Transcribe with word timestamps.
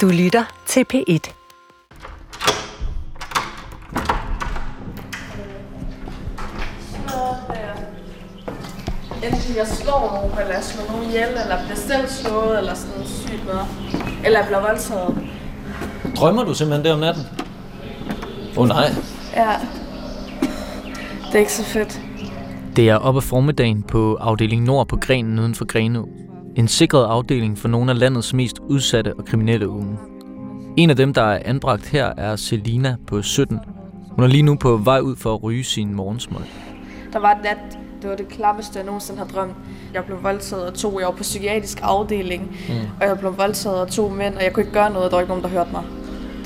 Du 0.00 0.06
lytter 0.06 0.44
til 0.66 0.84
P1. 0.94 1.32
enten 9.24 9.56
jeg 9.56 9.66
slår 9.66 10.12
nogen, 10.14 10.38
eller 10.40 10.54
jeg 10.54 10.64
slår 10.64 10.92
nogen 10.92 11.08
ihjel, 11.08 11.28
eller 11.28 11.64
bliver 11.64 11.76
selv 11.76 12.08
slået, 12.08 12.58
eller 12.58 12.74
sådan 12.74 12.94
noget 12.94 13.08
sygt 13.08 13.46
noget. 13.46 13.66
Eller 14.24 14.38
jeg 14.38 14.46
bliver 14.46 14.60
voldtaget. 14.60 15.28
Drømmer 16.16 16.44
du 16.44 16.54
simpelthen 16.54 16.84
det 16.84 16.92
om 16.92 16.98
natten? 16.98 17.22
Åh 18.56 18.62
oh, 18.62 18.68
nej. 18.68 18.90
Ja. 19.36 19.52
Det 21.26 21.34
er 21.34 21.38
ikke 21.38 21.52
så 21.52 21.64
fedt. 21.64 22.00
Det 22.76 22.88
er 22.88 22.96
op 22.96 23.16
ad 23.16 23.20
formiddagen 23.20 23.82
på 23.82 24.14
afdeling 24.14 24.64
Nord 24.64 24.88
på 24.88 24.96
Grenen 24.96 25.38
uden 25.38 25.54
for 25.54 25.64
Grenå. 25.64 26.08
En 26.56 26.68
sikret 26.68 27.04
afdeling 27.04 27.58
for 27.58 27.68
nogle 27.68 27.90
af 27.90 27.98
landets 27.98 28.34
mest 28.34 28.58
udsatte 28.58 29.14
og 29.14 29.24
kriminelle 29.24 29.68
unge. 29.68 29.98
En 30.76 30.90
af 30.90 30.96
dem, 30.96 31.14
der 31.14 31.22
er 31.22 31.42
anbragt 31.44 31.86
her, 31.86 32.12
er 32.16 32.36
Selina 32.36 32.96
på 33.06 33.22
17. 33.22 33.60
Hun 34.10 34.24
er 34.24 34.28
lige 34.28 34.42
nu 34.42 34.56
på 34.56 34.76
vej 34.76 35.00
ud 35.00 35.16
for 35.16 35.34
at 35.34 35.42
ryge 35.42 35.64
sin 35.64 35.94
morgensmøg. 35.94 36.42
Der 37.12 37.18
var 37.18 37.40
nat, 37.42 37.78
det 38.02 38.10
var 38.10 38.16
det 38.16 38.28
klappeste, 38.28 38.78
jeg 38.78 38.86
nogensinde 38.86 39.18
har 39.18 39.26
drømt. 39.26 39.54
Jeg 39.94 40.04
blev 40.04 40.22
voldtaget 40.22 40.66
af 40.66 40.72
to. 40.72 40.98
Jeg 40.98 41.06
var 41.06 41.12
på 41.12 41.22
psykiatrisk 41.22 41.78
afdeling, 41.82 42.56
mm. 42.68 42.74
og 43.00 43.06
jeg 43.06 43.18
blev 43.18 43.38
voldtaget 43.38 43.80
af 43.80 43.86
to 43.86 44.08
mænd, 44.08 44.34
og 44.34 44.42
jeg 44.42 44.52
kunne 44.52 44.62
ikke 44.62 44.74
gøre 44.74 44.90
noget, 44.90 45.10
der 45.10 45.16
var 45.16 45.20
ikke 45.20 45.30
nogen, 45.30 45.44
der 45.44 45.50
hørte 45.50 45.70
mig. 45.72 45.82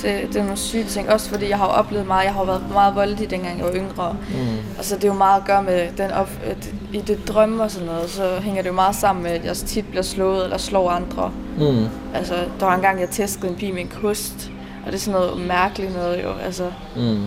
Det, 0.02 0.28
det 0.28 0.36
er 0.36 0.42
nogle 0.42 0.56
syge 0.56 0.84
ting, 0.84 1.10
også 1.10 1.30
fordi 1.30 1.48
jeg 1.48 1.58
har 1.58 1.66
oplevet 1.66 2.06
meget, 2.06 2.24
jeg 2.24 2.34
har 2.34 2.44
været 2.44 2.62
meget 2.72 2.94
voldelig, 2.94 3.30
dengang 3.30 3.58
jeg 3.58 3.66
var 3.66 3.72
yngre. 3.72 4.16
Mm. 4.30 4.76
Altså 4.76 4.94
det 4.94 5.04
er 5.04 5.08
jo 5.08 5.14
meget 5.14 5.40
at 5.40 5.46
gøre 5.46 5.62
med 5.62 5.88
den 5.98 6.10
op, 6.10 6.30
at 6.44 6.70
i 6.92 7.00
det 7.00 7.28
drømme 7.28 7.62
og 7.62 7.70
sådan 7.70 7.86
noget, 7.86 8.10
så 8.10 8.40
hænger 8.40 8.62
det 8.62 8.68
jo 8.68 8.74
meget 8.74 8.94
sammen 8.94 9.22
med, 9.22 9.30
at 9.30 9.44
jeg 9.44 9.56
tit 9.56 9.86
bliver 9.86 10.02
slået 10.02 10.44
eller 10.44 10.58
slår 10.58 10.90
andre. 10.90 11.32
Mm. 11.58 11.86
Altså 12.14 12.34
der 12.60 12.66
var 12.66 12.74
en 12.74 12.80
gang, 12.80 13.00
jeg 13.00 13.08
tæskede 13.08 13.48
en 13.48 13.56
pige 13.56 13.72
med 13.72 13.80
en 13.80 13.92
kost, 14.02 14.50
og 14.86 14.92
det 14.92 14.94
er 14.94 15.02
sådan 15.02 15.20
noget 15.20 15.46
mærkeligt 15.46 15.94
noget 15.94 16.22
jo, 16.22 16.32
altså. 16.44 16.70
Mm. 16.96 17.24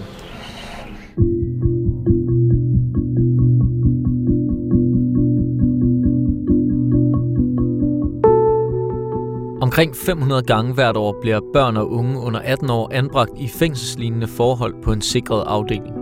Omkring 9.72 9.96
500 9.96 10.42
gange 10.42 10.74
hvert 10.74 10.98
år 10.98 11.16
bliver 11.22 11.40
børn 11.54 11.78
og 11.78 11.92
unge 11.92 12.20
under 12.20 12.40
18 12.40 12.70
år 12.70 12.90
anbragt 12.94 13.32
i 13.38 13.48
fængselslignende 13.48 14.28
forhold 14.28 14.74
på 14.84 14.92
en 14.92 15.02
sikret 15.02 15.44
afdeling. 15.48 15.96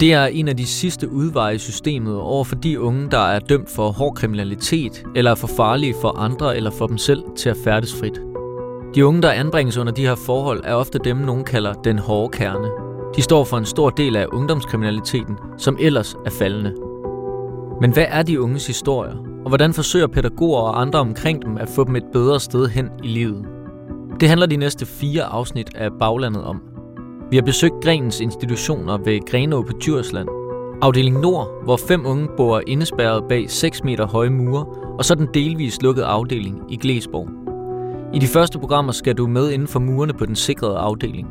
Det 0.00 0.12
er 0.12 0.26
en 0.26 0.48
af 0.48 0.56
de 0.56 0.66
sidste 0.66 1.12
udveje 1.12 1.54
i 1.54 1.58
systemet 1.58 2.20
over 2.20 2.44
for 2.44 2.54
de 2.54 2.80
unge, 2.80 3.10
der 3.10 3.18
er 3.18 3.38
dømt 3.38 3.70
for 3.70 3.90
hård 3.90 4.14
kriminalitet, 4.14 5.04
eller 5.16 5.30
er 5.30 5.34
for 5.34 5.46
farlige 5.46 5.94
for 6.00 6.18
andre 6.18 6.56
eller 6.56 6.70
for 6.70 6.86
dem 6.86 6.98
selv 6.98 7.22
til 7.36 7.48
at 7.48 7.56
færdes 7.64 7.94
frit. 8.00 8.20
De 8.94 9.06
unge, 9.06 9.22
der 9.22 9.30
anbringes 9.30 9.76
under 9.76 9.92
de 9.92 10.06
her 10.06 10.14
forhold, 10.14 10.60
er 10.64 10.74
ofte 10.74 10.98
dem, 11.04 11.16
nogen 11.16 11.44
kalder 11.44 11.72
den 11.72 11.98
hårde 11.98 12.28
kerne. 12.28 12.68
De 13.16 13.22
står 13.22 13.44
for 13.44 13.58
en 13.58 13.66
stor 13.66 13.90
del 13.90 14.16
af 14.16 14.26
ungdomskriminaliteten, 14.32 15.36
som 15.58 15.76
ellers 15.80 16.16
er 16.26 16.30
faldende. 16.30 16.74
Men 17.80 17.92
hvad 17.92 18.06
er 18.08 18.22
de 18.22 18.40
unges 18.40 18.66
historier? 18.66 19.25
Og 19.46 19.50
hvordan 19.50 19.74
forsøger 19.74 20.06
pædagoger 20.06 20.60
og 20.60 20.80
andre 20.80 20.98
omkring 20.98 21.44
dem 21.44 21.58
at 21.58 21.68
få 21.68 21.84
dem 21.84 21.96
et 21.96 22.04
bedre 22.12 22.40
sted 22.40 22.68
hen 22.68 22.88
i 23.02 23.06
livet. 23.06 23.44
Det 24.20 24.28
handler 24.28 24.46
de 24.46 24.56
næste 24.56 24.86
fire 24.86 25.22
afsnit 25.22 25.70
af 25.74 25.90
Baglandet 25.98 26.44
om. 26.44 26.62
Vi 27.30 27.36
har 27.36 27.42
besøgt 27.42 27.74
Grenens 27.82 28.20
institutioner 28.20 28.98
ved 28.98 29.30
Grenå 29.30 29.62
på 29.62 29.72
Djursland, 29.80 30.28
afdeling 30.82 31.20
Nord, 31.20 31.64
hvor 31.64 31.76
fem 31.76 32.06
unge 32.06 32.28
bor 32.36 32.62
indespærret 32.66 33.24
bag 33.28 33.50
6 33.50 33.84
meter 33.84 34.06
høje 34.06 34.30
mure, 34.30 34.66
og 34.98 35.04
så 35.04 35.14
den 35.14 35.28
delvis 35.34 35.82
lukkede 35.82 36.06
afdeling 36.06 36.62
i 36.68 36.76
Glesborg. 36.76 37.28
I 38.14 38.18
de 38.18 38.26
første 38.26 38.58
programmer 38.58 38.92
skal 38.92 39.14
du 39.14 39.26
med 39.26 39.50
inden 39.50 39.68
for 39.68 39.80
murene 39.80 40.12
på 40.12 40.26
den 40.26 40.36
sikrede 40.36 40.78
afdeling. 40.78 41.28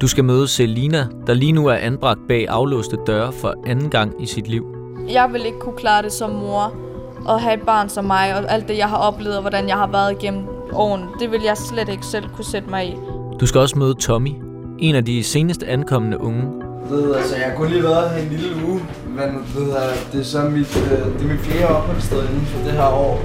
Du 0.00 0.08
skal 0.08 0.24
møde 0.24 0.48
Selina, 0.48 1.06
der 1.26 1.34
lige 1.34 1.52
nu 1.52 1.66
er 1.66 1.74
anbragt 1.74 2.20
bag 2.28 2.48
aflåste 2.48 2.96
døre 3.06 3.32
for 3.32 3.54
anden 3.66 3.90
gang 3.90 4.22
i 4.22 4.26
sit 4.26 4.48
liv. 4.48 4.66
Jeg 5.08 5.30
vil 5.32 5.46
ikke 5.46 5.58
kunne 5.58 5.76
klare 5.76 6.02
det 6.02 6.12
som 6.12 6.30
mor, 6.30 6.87
at 7.28 7.40
have 7.40 7.54
et 7.54 7.62
barn 7.62 7.88
som 7.88 8.04
mig, 8.04 8.34
og 8.34 8.52
alt 8.52 8.68
det, 8.68 8.78
jeg 8.78 8.88
har 8.88 8.96
oplevet, 8.96 9.36
og 9.36 9.40
hvordan 9.40 9.68
jeg 9.68 9.76
har 9.76 9.86
været 9.86 10.12
igennem 10.12 10.46
åren, 10.72 11.02
det 11.20 11.32
vil 11.32 11.42
jeg 11.42 11.56
slet 11.56 11.88
ikke 11.88 12.06
selv 12.06 12.28
kunne 12.36 12.44
sætte 12.44 12.70
mig 12.70 12.86
i. 12.88 12.96
Du 13.40 13.46
skal 13.46 13.60
også 13.60 13.78
møde 13.78 13.94
Tommy, 13.94 14.34
en 14.78 14.94
af 14.94 15.04
de 15.04 15.24
seneste 15.24 15.66
ankommende 15.66 16.20
unge. 16.20 16.42
Ved, 16.90 17.14
altså, 17.14 17.36
jeg 17.36 17.44
har 17.44 17.56
kun 17.56 17.68
lige 17.68 17.82
været 17.82 18.10
her 18.10 18.22
en 18.22 18.28
lille 18.28 18.66
uge, 18.68 18.80
men 19.06 19.44
ved, 19.54 19.72
det 20.12 20.20
er 20.20 20.24
så 20.24 20.42
mit, 20.42 20.76
øh, 20.76 20.90
det 20.90 21.22
er 21.22 21.28
mit 21.32 21.40
fjerde 21.40 21.76
opholdssted 21.76 22.22
inden 22.28 22.46
for 22.46 22.64
det 22.64 22.72
her 22.72 22.88
år. 22.88 23.20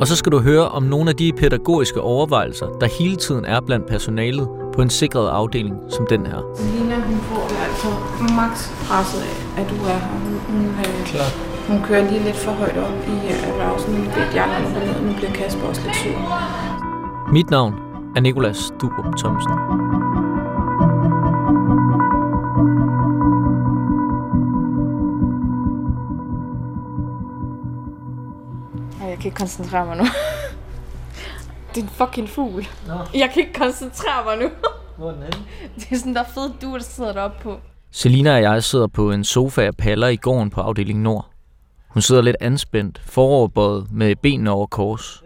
Og 0.00 0.06
så 0.06 0.16
skal 0.16 0.32
du 0.32 0.38
høre 0.38 0.68
om 0.68 0.82
nogle 0.82 1.10
af 1.10 1.16
de 1.16 1.32
pædagogiske 1.32 2.00
overvejelser, 2.00 2.66
der 2.80 2.86
hele 2.98 3.16
tiden 3.16 3.44
er 3.44 3.60
blandt 3.60 3.86
personalet 3.86 4.48
på 4.74 4.82
en 4.82 4.90
sikret 4.90 5.28
afdeling 5.28 5.76
som 5.90 6.06
den 6.10 6.26
her. 6.26 6.40
Lina, 6.74 6.94
hun 6.94 7.18
får 7.18 7.42
altså 7.42 7.88
max 8.34 8.70
presset 8.88 9.20
af, 9.20 9.60
at 9.62 9.70
du 9.70 9.74
er 9.74 9.88
her. 9.88 10.18
Hun, 10.24 10.40
hun, 10.48 10.66
øh, 10.66 11.06
Klar 11.06 11.47
hun 11.68 11.82
kører 11.82 12.10
lige 12.10 12.24
lidt 12.24 12.36
for 12.36 12.52
højt 12.52 12.76
op 12.76 13.08
i 13.08 13.16
erhvervelsen. 13.50 13.94
Nu 13.94 14.10
bliver 14.12 14.32
hjernen 14.32 14.72
ned, 14.72 15.02
nu 15.02 15.12
bliver 15.16 15.32
Kasper 15.32 15.66
også 15.66 15.82
lidt 15.84 15.96
sur. 15.96 17.32
Mit 17.32 17.50
navn 17.50 17.74
er 18.16 18.20
Nikolas 18.20 18.72
Durup 18.80 19.16
Thomsen. 19.18 19.52
Jeg 29.08 29.22
kan 29.22 29.28
ikke 29.28 29.38
koncentrere 29.38 29.86
mig 29.86 29.96
nu. 29.96 30.04
Det 31.74 31.80
er 31.80 31.84
en 31.84 31.88
fucking 31.88 32.28
fugl. 32.28 32.68
Nå. 32.86 32.94
Jeg 33.14 33.30
kan 33.34 33.42
ikke 33.42 33.58
koncentrere 33.60 34.24
mig 34.24 34.36
nu. 34.38 34.50
Hvor 34.96 35.08
er 35.08 35.12
den 35.12 35.22
henne? 35.22 35.46
Det 35.76 35.92
er 35.92 35.96
sådan 35.96 36.14
der 36.14 36.24
fede 36.34 36.54
du, 36.62 36.74
der 36.74 36.82
sidder 36.82 37.12
deroppe 37.12 37.36
på. 37.42 37.56
Selina 37.90 38.34
og 38.34 38.42
jeg 38.42 38.64
sidder 38.64 38.86
på 38.86 39.10
en 39.10 39.24
sofa 39.24 39.68
og 39.68 39.74
paller 39.76 40.08
i 40.08 40.16
gården 40.16 40.50
på 40.50 40.60
afdeling 40.60 41.00
Nord. 41.00 41.26
Hun 41.98 42.02
sidder 42.02 42.22
lidt 42.22 42.36
anspændt, 42.40 43.00
foroverbøjet 43.06 43.86
med 43.92 44.16
benene 44.16 44.50
over 44.50 44.66
kors. 44.66 45.22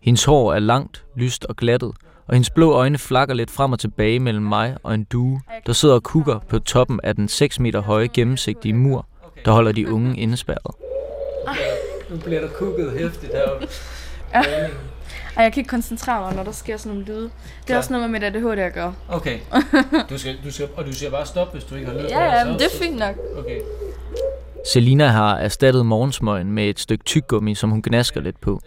Hendes 0.00 0.24
hår 0.24 0.52
er 0.54 0.58
langt, 0.58 1.04
lyst 1.16 1.44
og 1.44 1.56
glattet, 1.56 1.92
og 2.26 2.34
hendes 2.34 2.50
blå 2.50 2.72
øjne 2.72 2.98
flakker 2.98 3.34
lidt 3.34 3.50
frem 3.50 3.72
og 3.72 3.80
tilbage 3.80 4.20
mellem 4.20 4.44
mig 4.44 4.76
og 4.82 4.94
en 4.94 5.04
due, 5.04 5.40
der 5.66 5.72
sidder 5.72 5.94
og 5.94 6.02
kukker 6.02 6.38
på 6.48 6.58
toppen 6.58 7.00
af 7.02 7.14
den 7.14 7.28
6 7.28 7.60
meter 7.60 7.80
høje 7.80 8.06
gennemsigtige 8.06 8.74
mur, 8.74 9.06
der 9.44 9.52
holder 9.52 9.72
de 9.72 9.92
unge 9.92 10.16
indespærret. 10.16 10.74
Nu 12.10 12.16
bliver 12.16 12.40
der 12.40 12.48
kukket 12.48 12.92
hæftigt 12.98 13.32
heroppe. 13.32 13.68
Ja. 14.34 14.40
Ej, 15.36 15.42
jeg 15.44 15.52
kan 15.52 15.60
ikke 15.60 15.68
koncentrere 15.70 16.20
mig, 16.20 16.34
når 16.34 16.42
der 16.42 16.52
sker 16.52 16.76
sådan 16.76 16.92
nogle 16.92 17.04
lyde. 17.06 17.22
Det 17.22 17.30
er 17.60 17.66
Klar. 17.66 17.76
også 17.76 17.92
noget 17.92 18.10
med 18.10 18.20
mit 18.20 18.36
ADHD 18.36 18.58
at 18.58 18.72
gøre. 18.74 18.94
Okay. 19.08 19.38
Du 20.10 20.18
skal, 20.18 20.36
du 20.44 20.50
skal, 20.52 20.68
og 20.76 20.86
du 20.86 20.92
siger 20.92 21.10
bare 21.10 21.26
stop, 21.26 21.52
hvis 21.52 21.64
du 21.64 21.74
ikke 21.74 21.86
har 21.86 21.94
lyst. 22.02 22.10
Ja, 22.10 22.24
ja, 22.24 22.52
det 22.52 22.62
er 22.62 22.76
fint 22.82 22.96
nok. 22.98 23.14
Okay. 23.38 23.58
Selina 24.64 25.06
har 25.06 25.36
erstattet 25.36 25.86
morgensmøgen 25.86 26.52
med 26.52 26.68
et 26.68 26.80
stykke 26.80 27.04
tyggegummi, 27.04 27.54
som 27.54 27.70
hun 27.70 27.82
gnasker 27.82 28.20
lidt 28.20 28.40
på. 28.40 28.60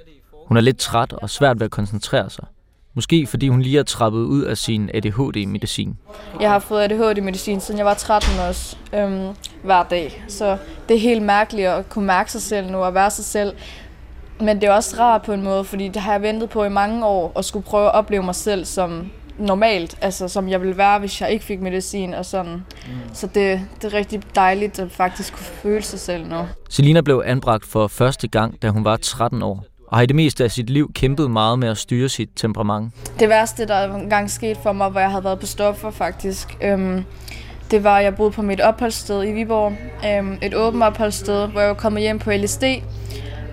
Hun 0.47 0.57
er 0.57 0.61
lidt 0.61 0.77
træt 0.77 1.13
og 1.13 1.29
svært 1.29 1.59
ved 1.59 1.65
at 1.65 1.71
koncentrere 1.71 2.29
sig. 2.29 2.45
Måske 2.93 3.27
fordi 3.27 3.47
hun 3.47 3.61
lige 3.61 3.79
er 3.79 3.83
trappet 3.83 4.19
ud 4.19 4.43
af 4.43 4.57
sin 4.57 4.89
ADHD-medicin. 4.93 5.97
Jeg 6.39 6.49
har 6.49 6.59
fået 6.59 6.81
ADHD-medicin, 6.81 7.59
siden 7.59 7.77
jeg 7.77 7.85
var 7.85 7.93
13 7.93 8.39
også, 8.49 8.77
øhm, 8.93 9.35
hver 9.63 9.83
dag. 9.83 10.23
Så 10.27 10.57
det 10.89 10.95
er 10.95 10.99
helt 10.99 11.21
mærkeligt 11.21 11.67
at 11.67 11.89
kunne 11.89 12.05
mærke 12.05 12.31
sig 12.31 12.41
selv 12.41 12.71
nu 12.71 12.77
og 12.77 12.93
være 12.93 13.11
sig 13.11 13.25
selv. 13.25 13.53
Men 14.39 14.61
det 14.61 14.63
er 14.63 14.71
også 14.71 14.95
rart 14.99 15.21
på 15.21 15.33
en 15.33 15.43
måde, 15.43 15.63
fordi 15.63 15.87
det 15.87 16.01
har 16.01 16.11
jeg 16.11 16.21
ventet 16.21 16.49
på 16.49 16.63
i 16.63 16.69
mange 16.69 17.05
år, 17.05 17.31
at 17.35 17.45
skulle 17.45 17.65
prøve 17.65 17.85
at 17.85 17.93
opleve 17.93 18.23
mig 18.23 18.35
selv 18.35 18.65
som 18.65 19.11
normalt, 19.37 19.97
altså 20.01 20.27
som 20.27 20.49
jeg 20.49 20.61
ville 20.61 20.77
være, 20.77 20.99
hvis 20.99 21.21
jeg 21.21 21.31
ikke 21.31 21.45
fik 21.45 21.61
medicin 21.61 22.13
og 22.13 22.25
sådan. 22.25 22.53
Mm. 22.53 22.93
Så 23.13 23.27
det, 23.27 23.61
det 23.81 23.93
er 23.93 23.97
rigtig 23.97 24.21
dejligt 24.35 24.79
at 24.79 24.91
faktisk 24.91 25.33
kunne 25.33 25.45
føle 25.45 25.81
sig 25.81 25.99
selv 25.99 26.27
nu. 26.27 26.37
Selina 26.69 27.01
blev 27.01 27.23
anbragt 27.25 27.65
for 27.65 27.87
første 27.87 28.27
gang, 28.27 28.61
da 28.61 28.69
hun 28.69 28.83
var 28.83 28.97
13 28.97 29.41
år 29.41 29.65
og 29.87 29.97
har 29.97 30.03
i 30.03 30.05
det 30.05 30.15
meste 30.15 30.43
af 30.43 30.51
sit 30.51 30.69
liv 30.69 30.93
kæmpet 30.93 31.31
meget 31.31 31.59
med 31.59 31.67
at 31.67 31.77
styre 31.77 32.09
sit 32.09 32.29
temperament. 32.35 32.93
Det 33.19 33.29
værste, 33.29 33.67
der 33.67 33.95
engang 33.95 34.31
skete 34.31 34.59
for 34.63 34.71
mig, 34.71 34.89
hvor 34.89 34.99
jeg 34.99 35.09
havde 35.09 35.23
været 35.23 35.39
på 35.39 35.45
stoffer 35.45 35.91
faktisk, 35.91 36.57
øhm, 36.61 37.03
det 37.71 37.83
var, 37.83 37.97
at 37.97 38.03
jeg 38.03 38.15
boede 38.15 38.31
på 38.31 38.41
mit 38.41 38.61
opholdssted 38.61 39.23
i 39.23 39.31
Viborg. 39.31 39.73
Øhm, 40.07 40.37
et 40.41 40.53
åbent 40.53 40.83
opholdssted, 40.83 41.47
hvor 41.47 41.59
jeg 41.61 41.69
var 41.69 41.75
kommet 41.75 42.01
hjem 42.01 42.19
på 42.19 42.31
LSD. 42.31 42.63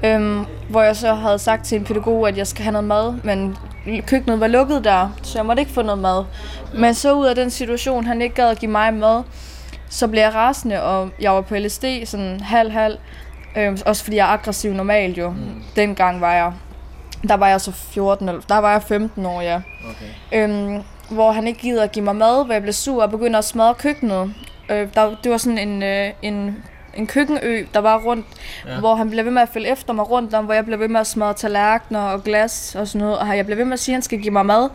Øhm, 0.05 0.45
hvor 0.69 0.83
jeg 0.83 0.97
så 0.97 1.15
havde 1.15 1.39
sagt 1.39 1.65
til 1.65 1.79
en 1.79 1.85
pædagog, 1.85 2.29
at 2.29 2.37
jeg 2.37 2.47
skal 2.47 2.62
have 2.62 2.73
noget 2.73 2.87
mad, 2.87 3.15
men 3.25 3.56
køkkenet 4.06 4.40
var 4.40 4.46
lukket 4.46 4.84
der, 4.84 5.19
så 5.23 5.38
jeg 5.38 5.46
måtte 5.46 5.61
ikke 5.61 5.73
få 5.73 5.82
noget 5.82 5.99
mad. 5.99 6.25
Men 6.75 6.94
så 6.94 7.14
ud 7.14 7.26
af 7.26 7.34
den 7.34 7.50
situation, 7.50 8.05
han 8.05 8.23
ikke 8.23 8.34
gad 8.34 8.50
at 8.50 8.58
give 8.58 8.70
mig 8.70 8.94
mad, 8.94 9.23
så 9.90 10.08
blev 10.08 10.23
jeg 10.23 10.34
rasende, 10.34 10.82
og 10.82 11.11
jeg 11.20 11.32
var 11.32 11.40
på 11.40 11.56
LSD, 11.56 11.84
sådan 12.05 12.40
halv-halv. 12.40 12.99
Øh, 13.56 13.79
også 13.87 14.05
fordi 14.05 14.17
jeg 14.17 14.25
er 14.25 14.32
aggressiv 14.32 14.73
normalt 14.73 15.19
jo. 15.19 15.31
Mm. 15.31 15.62
Dengang 15.76 16.20
var 16.20 16.32
jeg, 16.32 16.52
der 17.29 17.34
var 17.34 17.49
jeg 17.49 17.61
så 17.61 17.73
14, 17.73 18.29
eller 18.29 18.40
der 18.49 18.58
var 18.58 18.73
jeg 18.73 18.82
15 18.82 19.26
år, 19.26 19.40
ja. 19.40 19.61
Okay. 19.90 20.43
Øhm, 20.43 20.82
hvor 21.11 21.32
han 21.32 21.46
ikke 21.46 21.61
gider 21.61 21.82
at 21.82 21.93
give 21.93 22.05
mig 22.05 22.17
mad, 22.17 22.44
hvor 22.44 22.52
jeg 22.52 22.62
blev 22.62 22.73
sur 22.73 23.02
og 23.02 23.11
begyndte 23.11 23.38
at 23.38 23.44
smadre 23.44 23.75
køkkenet. 23.75 24.34
Øh, 24.69 24.88
der, 24.94 25.14
det 25.25 25.32
var 25.32 25.37
sådan 25.37 25.58
en, 25.58 25.82
øh, 25.82 26.11
en 26.23 26.64
en 26.94 27.06
køkkenø, 27.06 27.67
der 27.75 27.81
var 27.81 27.99
rundt, 27.99 28.27
ja. 28.67 28.79
hvor 28.79 28.94
han 28.94 29.11
blev 29.11 29.25
ved 29.25 29.33
med 29.33 29.43
at 29.43 29.49
følge 29.49 29.73
efter 29.73 29.93
mig 29.93 30.11
rundt 30.11 30.35
om, 30.35 30.44
hvor 30.44 30.55
jeg 30.55 30.65
blev 30.65 30.81
ved 30.81 30.89
med 30.89 31.00
at 31.00 31.06
smadre 31.06 31.35
tallerkener 31.35 32.00
og 32.00 32.25
glas 32.25 32.75
og 32.75 32.89
sådan 32.89 33.06
noget, 33.06 33.19
og 33.19 33.37
jeg 33.37 33.47
blev 33.47 33.59
ved 33.59 33.65
med 33.65 33.73
at 33.73 33.81
sige, 33.81 33.93
at 33.93 33.97
han 33.97 34.03
skal 34.03 34.19
give 34.19 34.33
mig 34.33 34.47
mad. 34.47 34.69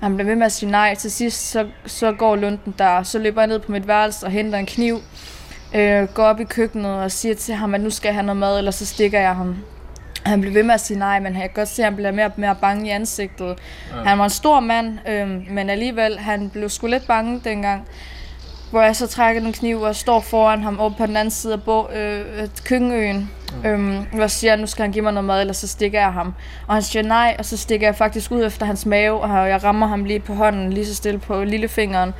Han 0.00 0.14
bliver 0.14 0.28
ved 0.28 0.36
med 0.36 0.46
at 0.46 0.52
sige 0.52 0.70
nej. 0.70 0.94
Til 0.94 1.10
sidst 1.10 1.50
så, 1.50 1.66
så 1.86 2.12
går 2.12 2.36
lunden 2.36 2.74
der. 2.78 3.02
Så 3.02 3.18
løber 3.18 3.40
jeg 3.40 3.48
ned 3.48 3.58
på 3.58 3.72
mit 3.72 3.88
værelse 3.88 4.26
og 4.26 4.32
henter 4.32 4.58
en 4.58 4.66
kniv. 4.66 4.98
Øh, 5.74 6.08
går 6.08 6.24
op 6.24 6.40
i 6.40 6.44
køkkenet 6.44 6.94
og 6.94 7.12
siger 7.12 7.34
til 7.34 7.54
ham, 7.54 7.74
at 7.74 7.80
nu 7.80 7.90
skal 7.90 8.08
jeg 8.08 8.14
have 8.14 8.26
noget 8.26 8.36
mad, 8.36 8.58
eller 8.58 8.70
så 8.70 8.86
stikker 8.86 9.20
jeg 9.20 9.36
ham. 9.36 9.56
Han 10.22 10.40
blev 10.40 10.54
ved 10.54 10.62
med 10.62 10.74
at 10.74 10.80
sige 10.80 10.98
nej, 10.98 11.20
men 11.20 11.32
jeg 11.32 11.42
kan 11.42 11.50
godt 11.54 11.68
se, 11.68 11.82
at 11.82 11.86
han 11.86 11.94
bliver 11.96 12.10
mere 12.10 12.26
og 12.26 12.32
mere 12.36 12.56
bange 12.60 12.86
i 12.86 12.90
ansigtet. 12.90 13.58
Ja. 13.96 14.02
Han 14.04 14.18
var 14.18 14.24
en 14.24 14.30
stor 14.30 14.60
mand, 14.60 14.98
øh, 15.08 15.28
men 15.50 15.70
alligevel, 15.70 16.18
han 16.18 16.50
blev 16.50 16.68
sgu 16.68 16.86
lidt 16.86 17.06
bange 17.06 17.40
dengang. 17.44 17.88
Hvor 18.70 18.82
jeg 18.82 18.96
så 18.96 19.06
trækker 19.06 19.42
den 19.42 19.52
kniv 19.52 19.80
og 19.80 19.96
står 19.96 20.20
foran 20.20 20.62
ham 20.62 20.80
over 20.80 20.90
på 20.90 21.06
den 21.06 21.16
anden 21.16 21.30
side 21.30 21.52
af 21.52 21.62
bo, 21.62 21.88
øh, 21.90 22.48
køkkenøen. 22.64 23.30
Ja. 23.64 23.68
Øhm, 23.68 24.06
hvor 24.12 24.20
jeg 24.20 24.30
siger, 24.30 24.56
nu 24.56 24.66
skal 24.66 24.82
han 24.82 24.92
give 24.92 25.02
mig 25.02 25.12
noget 25.12 25.24
mad, 25.24 25.40
eller 25.40 25.54
så 25.54 25.68
stikker 25.68 26.00
jeg 26.00 26.12
ham. 26.12 26.34
Og 26.66 26.74
han 26.74 26.82
siger 26.82 27.02
nej, 27.02 27.36
og 27.38 27.44
så 27.44 27.56
stikker 27.56 27.86
jeg 27.86 27.94
faktisk 27.94 28.30
ud 28.30 28.44
efter 28.44 28.66
hans 28.66 28.86
mave, 28.86 29.20
og 29.20 29.48
jeg 29.48 29.64
rammer 29.64 29.86
ham 29.86 30.04
lige 30.04 30.20
på 30.20 30.34
hånden, 30.34 30.72
lige 30.72 30.86
så 30.86 30.94
stille 30.94 31.18
på 31.18 31.44
lillefingeren. 31.44 32.12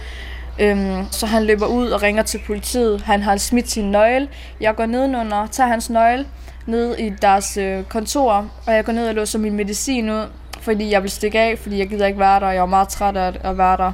Øhm, 0.59 1.06
så 1.11 1.27
han 1.27 1.45
løber 1.45 1.67
ud 1.67 1.89
og 1.91 2.03
ringer 2.03 2.23
til 2.23 2.41
politiet. 2.47 3.00
Han 3.00 3.23
har 3.23 3.37
smidt 3.37 3.71
sin 3.71 3.91
nøgle. 3.91 4.29
Jeg 4.61 4.77
går 4.77 4.87
nedenunder, 4.87 5.47
tager 5.47 5.69
hans 5.69 5.91
nøgle, 5.91 6.27
ned 6.67 6.99
i 6.99 7.12
deres 7.23 7.56
øh, 7.56 7.85
kontor, 7.85 8.33
og 8.67 8.75
jeg 8.75 8.85
går 8.85 8.93
ned 8.93 9.09
og 9.09 9.15
låser 9.15 9.39
min 9.39 9.55
medicin 9.55 10.11
ud, 10.11 10.25
fordi 10.61 10.91
jeg 10.91 11.03
vil 11.03 11.11
stikke 11.11 11.41
af, 11.41 11.59
fordi 11.59 11.79
jeg 11.79 11.89
gider 11.89 12.06
ikke 12.06 12.19
være 12.19 12.41
der, 12.41 12.50
jeg 12.50 12.61
var 12.61 12.67
meget 12.67 12.89
træt 12.89 13.17
af 13.17 13.33
at 13.45 13.59
være 13.59 13.77
der. 13.77 13.93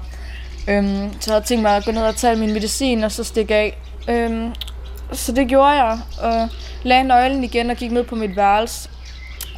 Øhm, 0.69 1.13
så 1.21 1.31
jeg 1.31 1.35
havde 1.35 1.45
tænkt 1.45 1.63
mig 1.63 1.77
at 1.77 1.85
gå 1.85 1.91
ned 1.91 2.03
og 2.03 2.17
tage 2.17 2.37
min 2.37 2.53
medicin, 2.53 3.05
og 3.05 3.13
så 3.13 3.25
stikke 3.25 3.55
af. 3.55 3.79
Øhm, 4.09 4.55
så 5.13 5.33
det 5.33 5.49
gjorde 5.49 5.71
jeg, 5.71 5.99
og 6.21 6.49
lagde 6.83 7.05
nøglen 7.05 7.45
igen 7.45 7.71
og 7.71 7.77
gik 7.77 7.93
ned 7.93 8.05
på 8.05 8.15
mit 8.15 8.37
værelse. 8.37 8.89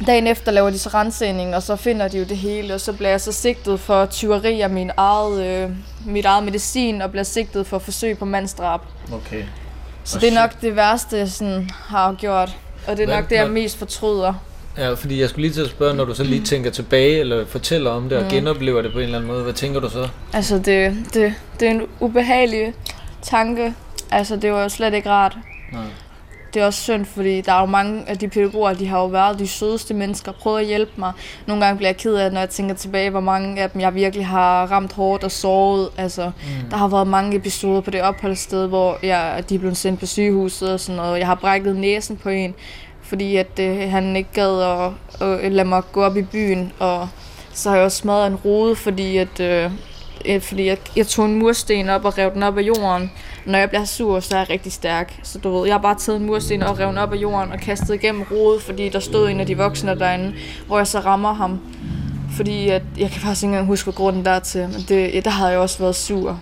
Dagen 0.05 0.27
efter 0.27 0.51
laver 0.51 0.69
de 0.69 0.79
så 0.79 0.89
rensning, 0.89 1.55
og 1.55 1.63
så 1.63 1.75
finder 1.75 2.07
de 2.07 2.17
jo 2.17 2.23
det 2.25 2.37
hele, 2.37 2.73
og 2.73 2.81
så 2.81 2.93
bliver 2.93 3.09
jeg 3.09 3.21
så 3.21 3.31
sigtet 3.31 3.79
for 3.79 4.05
tyveri 4.05 4.61
af 4.61 4.69
min 4.69 4.91
eget, 4.97 5.45
øh, 5.45 5.69
mit 6.05 6.25
eget 6.25 6.43
medicin, 6.43 7.01
og 7.01 7.11
bliver 7.11 7.23
sigtet 7.23 7.67
for 7.67 7.79
forsøg 7.79 8.17
på 8.17 8.25
mandsdrab. 8.25 8.81
Okay. 9.13 9.43
Så 10.03 10.19
det 10.19 10.29
er 10.29 10.33
nok 10.33 10.61
det 10.61 10.75
værste, 10.75 11.17
jeg 11.17 11.29
sådan 11.29 11.69
har 11.73 12.13
gjort. 12.13 12.57
Og 12.87 12.97
det 12.97 13.09
er 13.09 13.15
nok 13.15 13.29
det, 13.29 13.35
jeg 13.35 13.49
mest 13.49 13.77
fortryder. 13.77 14.33
Ja, 14.77 14.93
fordi 14.93 15.21
jeg 15.21 15.29
skulle 15.29 15.41
lige 15.41 15.53
til 15.53 15.61
at 15.61 15.69
spørge, 15.69 15.95
når 15.95 16.05
du 16.05 16.13
så 16.13 16.23
lige 16.23 16.43
tænker 16.43 16.71
tilbage, 16.71 17.19
eller 17.19 17.45
fortæller 17.45 17.91
om 17.91 18.09
det, 18.09 18.17
og 18.17 18.23
mm. 18.23 18.29
genoplever 18.29 18.81
det 18.81 18.91
på 18.91 18.97
en 18.97 19.03
eller 19.03 19.17
anden 19.17 19.31
måde, 19.31 19.43
hvad 19.43 19.53
tænker 19.53 19.79
du 19.79 19.89
så? 19.89 20.07
Altså, 20.33 20.55
det, 20.57 20.97
det, 21.13 21.33
det 21.59 21.67
er 21.67 21.71
en 21.71 21.81
ubehagelig 21.99 22.73
tanke. 23.21 23.73
Altså, 24.11 24.35
det 24.35 24.51
var 24.51 24.63
jo 24.63 24.69
slet 24.69 24.93
ikke 24.93 25.09
rart. 25.09 25.37
Nej. 25.73 25.81
Det 26.53 26.61
er 26.61 26.65
også 26.65 26.81
synd, 26.81 27.05
fordi 27.05 27.41
der 27.41 27.53
er 27.53 27.59
jo 27.59 27.65
mange 27.65 28.03
af 28.07 28.17
de 28.17 28.27
pædagoger, 28.27 28.73
de 28.73 28.87
har 28.87 28.99
jo 28.99 29.05
været 29.05 29.39
de 29.39 29.47
sødeste 29.47 29.93
mennesker, 29.93 30.31
prøvet 30.31 30.59
at 30.59 30.65
hjælpe 30.65 30.91
mig. 30.95 31.11
Nogle 31.47 31.65
gange 31.65 31.77
bliver 31.77 31.89
jeg 31.89 31.97
ked 31.97 32.15
af, 32.15 32.31
når 32.31 32.39
jeg 32.39 32.49
tænker 32.49 32.75
tilbage, 32.75 33.09
hvor 33.09 33.19
mange 33.19 33.61
af 33.61 33.69
dem 33.69 33.81
jeg 33.81 33.95
virkelig 33.95 34.25
har 34.25 34.65
ramt 34.65 34.93
hårdt 34.93 35.23
og 35.23 35.31
såret. 35.31 35.89
Altså, 35.97 36.25
mm. 36.25 36.69
Der 36.69 36.77
har 36.77 36.87
været 36.87 37.07
mange 37.07 37.37
episoder 37.37 37.81
på 37.81 37.91
det 37.91 38.01
opholdssted, 38.01 38.67
hvor 38.67 38.99
jeg, 39.03 39.43
de 39.49 39.55
er 39.55 39.59
blevet 39.59 39.77
sendt 39.77 39.99
på 39.99 40.05
sygehuset 40.05 40.73
og 40.73 40.79
sådan 40.79 40.95
noget. 40.95 41.19
Jeg 41.19 41.27
har 41.27 41.35
brækket 41.35 41.75
næsen 41.75 42.17
på 42.17 42.29
en, 42.29 42.55
fordi 43.07 43.35
at, 43.35 43.59
øh, 43.59 43.91
han 43.91 44.15
ikke 44.15 44.29
gad 44.33 44.61
at, 44.61 44.91
at 45.21 45.45
øh, 45.45 45.51
lade 45.51 45.67
mig 45.67 45.83
gå 45.91 46.03
op 46.03 46.17
i 46.17 46.21
byen. 46.21 46.71
Og 46.79 47.07
så 47.53 47.69
har 47.69 47.75
jeg 47.75 47.85
også 47.85 47.97
smadret 47.97 48.27
en 48.27 48.35
rode, 48.35 48.75
fordi 48.75 49.17
at, 49.17 49.39
øh, 49.39 49.71
øh 50.25 50.41
fordi 50.41 50.65
jeg, 50.65 50.77
jeg 50.95 51.07
tog 51.07 51.25
en 51.25 51.39
mursten 51.39 51.89
op 51.89 52.05
og 52.05 52.17
rev 52.17 52.33
den 52.33 52.43
op 52.43 52.57
af 52.57 52.61
jorden. 52.61 53.11
Når 53.45 53.59
jeg 53.59 53.69
bliver 53.69 53.85
sur, 53.85 54.19
så 54.19 54.35
er 54.35 54.39
jeg 54.39 54.49
rigtig 54.49 54.71
stærk. 54.71 55.19
Så 55.23 55.39
du 55.39 55.57
ved, 55.57 55.65
jeg 55.65 55.73
har 55.73 55.81
bare 55.81 55.95
taget 55.95 56.19
en 56.19 56.25
mursten 56.25 56.63
og 56.63 56.79
revet 56.79 56.89
den 56.89 56.97
op 56.97 57.13
af 57.13 57.17
jorden 57.17 57.51
og 57.51 57.59
kastet 57.59 57.93
igennem 57.93 58.23
rodet, 58.31 58.61
fordi 58.61 58.89
der 58.89 58.99
stod 58.99 59.29
en 59.29 59.39
af 59.39 59.45
de 59.45 59.57
voksne 59.57 59.99
derinde, 59.99 60.33
hvor 60.67 60.77
jeg 60.77 60.87
så 60.87 60.99
rammer 60.99 61.33
ham. 61.33 61.59
Fordi 62.35 62.69
at, 62.69 62.81
jeg 62.97 63.11
kan 63.11 63.21
faktisk 63.21 63.43
ikke 63.43 63.51
engang 63.51 63.67
huske 63.67 63.91
grunden 63.91 64.25
dertil, 64.25 64.61
men 64.61 64.85
det, 64.89 65.25
der 65.25 65.31
havde 65.31 65.51
jeg 65.51 65.59
også 65.59 65.79
været 65.79 65.95
sur. 65.95 66.39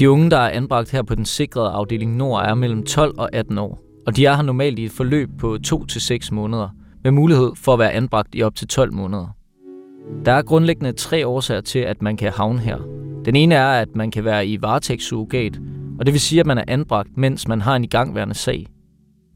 De 0.00 0.10
unge, 0.10 0.30
der 0.30 0.36
er 0.36 0.50
anbragt 0.50 0.90
her 0.90 1.02
på 1.02 1.14
den 1.14 1.24
sikrede 1.24 1.70
afdeling 1.70 2.16
Nord, 2.16 2.44
er 2.44 2.54
mellem 2.54 2.82
12 2.82 3.18
og 3.18 3.34
18 3.34 3.58
år, 3.58 3.80
og 4.06 4.16
de 4.16 4.26
er 4.26 4.34
her 4.34 4.42
normalt 4.42 4.78
i 4.78 4.84
et 4.84 4.90
forløb 4.90 5.28
på 5.38 5.58
2-6 5.66 6.34
måneder, 6.34 6.68
med 7.04 7.10
mulighed 7.10 7.50
for 7.56 7.72
at 7.72 7.78
være 7.78 7.92
anbragt 7.92 8.28
i 8.34 8.42
op 8.42 8.54
til 8.54 8.68
12 8.68 8.92
måneder. 8.92 9.26
Der 10.24 10.32
er 10.32 10.42
grundlæggende 10.42 10.92
tre 10.92 11.26
årsager 11.26 11.60
til, 11.60 11.78
at 11.78 12.02
man 12.02 12.16
kan 12.16 12.32
havne 12.32 12.58
her. 12.58 12.78
Den 13.24 13.36
ene 13.36 13.54
er, 13.54 13.66
at 13.66 13.88
man 13.96 14.10
kan 14.10 14.24
være 14.24 14.46
i 14.46 14.62
varetægtssurrogat, 14.62 15.60
og 15.98 16.06
det 16.06 16.12
vil 16.12 16.20
sige, 16.20 16.40
at 16.40 16.46
man 16.46 16.58
er 16.58 16.64
anbragt, 16.68 17.16
mens 17.16 17.48
man 17.48 17.60
har 17.60 17.76
en 17.76 17.84
igangværende 17.84 18.34
sag. 18.34 18.66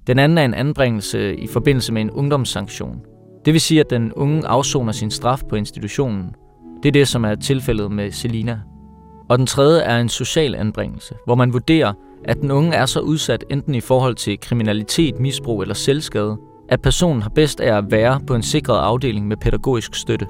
Den 0.07 0.19
anden 0.19 0.39
er 0.39 0.45
en 0.45 0.55
anbringelse 0.55 1.37
i 1.37 1.47
forbindelse 1.47 1.93
med 1.93 2.03
en 2.03 2.11
ungdomssanktion. 2.11 3.01
Det 3.45 3.53
vil 3.53 3.61
sige, 3.61 3.81
at 3.81 3.91
den 3.91 4.13
unge 4.13 4.47
afsoner 4.47 4.93
sin 4.93 5.11
straf 5.11 5.41
på 5.49 5.57
institutionen. 5.57 6.35
Det 6.83 6.89
er 6.89 6.93
det, 6.93 7.09
som 7.09 7.25
er 7.25 7.35
tilfældet 7.35 7.91
med 7.93 8.11
Selina. 8.11 8.61
Og 9.29 9.39
den 9.39 9.47
tredje 9.47 9.83
er 9.83 9.99
en 9.99 10.09
social 10.09 10.55
anbringelse, 10.55 11.15
hvor 11.25 11.35
man 11.35 11.53
vurderer, 11.53 11.93
at 12.25 12.41
den 12.41 12.51
unge 12.51 12.73
er 12.73 12.87
så 12.87 13.01
udsat 13.01 13.45
enten 13.51 13.75
i 13.75 13.81
forhold 13.81 14.15
til 14.15 14.41
kriminalitet, 14.41 15.21
misbrug 15.21 15.63
eller 15.63 15.75
selvskade, 15.75 16.37
at 16.69 16.83
personen 16.83 17.23
har 17.23 17.31
bedst 17.31 17.61
af 17.61 17.77
at 17.77 17.85
være 17.91 18.21
på 18.27 18.35
en 18.35 18.43
sikret 18.43 18.79
afdeling 18.79 19.29
med 19.29 19.37
pædagogisk 19.37 19.95
støtte. 19.95 20.27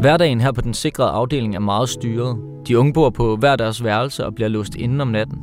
Hverdagen 0.00 0.40
her 0.40 0.52
på 0.52 0.60
den 0.60 0.74
sikrede 0.74 1.10
afdeling 1.10 1.54
er 1.54 1.60
meget 1.60 1.88
styret. 1.88 2.36
De 2.68 2.78
unge 2.78 2.92
bor 2.92 3.10
på 3.10 3.36
hver 3.36 3.56
deres 3.56 3.84
værelse 3.84 4.26
og 4.26 4.34
bliver 4.34 4.48
låst 4.48 4.74
inden 4.74 5.00
om 5.00 5.08
natten. 5.08 5.38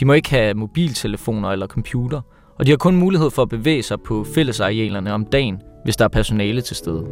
De 0.00 0.04
må 0.04 0.12
ikke 0.12 0.30
have 0.30 0.54
mobiltelefoner 0.54 1.50
eller 1.50 1.66
computer, 1.66 2.20
og 2.58 2.66
de 2.66 2.70
har 2.70 2.76
kun 2.76 2.96
mulighed 2.96 3.30
for 3.30 3.42
at 3.42 3.48
bevæge 3.48 3.82
sig 3.82 4.00
på 4.00 4.24
fællesarealerne 4.24 5.12
om 5.12 5.26
dagen, 5.26 5.58
hvis 5.84 5.96
der 5.96 6.04
er 6.04 6.08
personale 6.08 6.60
til 6.60 6.76
stede. 6.76 7.06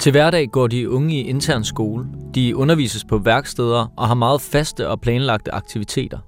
Til 0.00 0.10
hverdag 0.12 0.48
går 0.50 0.66
de 0.66 0.90
unge 0.90 1.14
i 1.14 1.28
intern 1.28 1.64
skole. 1.64 2.06
De 2.34 2.56
undervises 2.56 3.04
på 3.04 3.18
værksteder 3.18 3.92
og 3.96 4.06
har 4.06 4.14
meget 4.14 4.40
faste 4.40 4.88
og 4.88 5.00
planlagte 5.00 5.54
aktiviteter. 5.54 6.18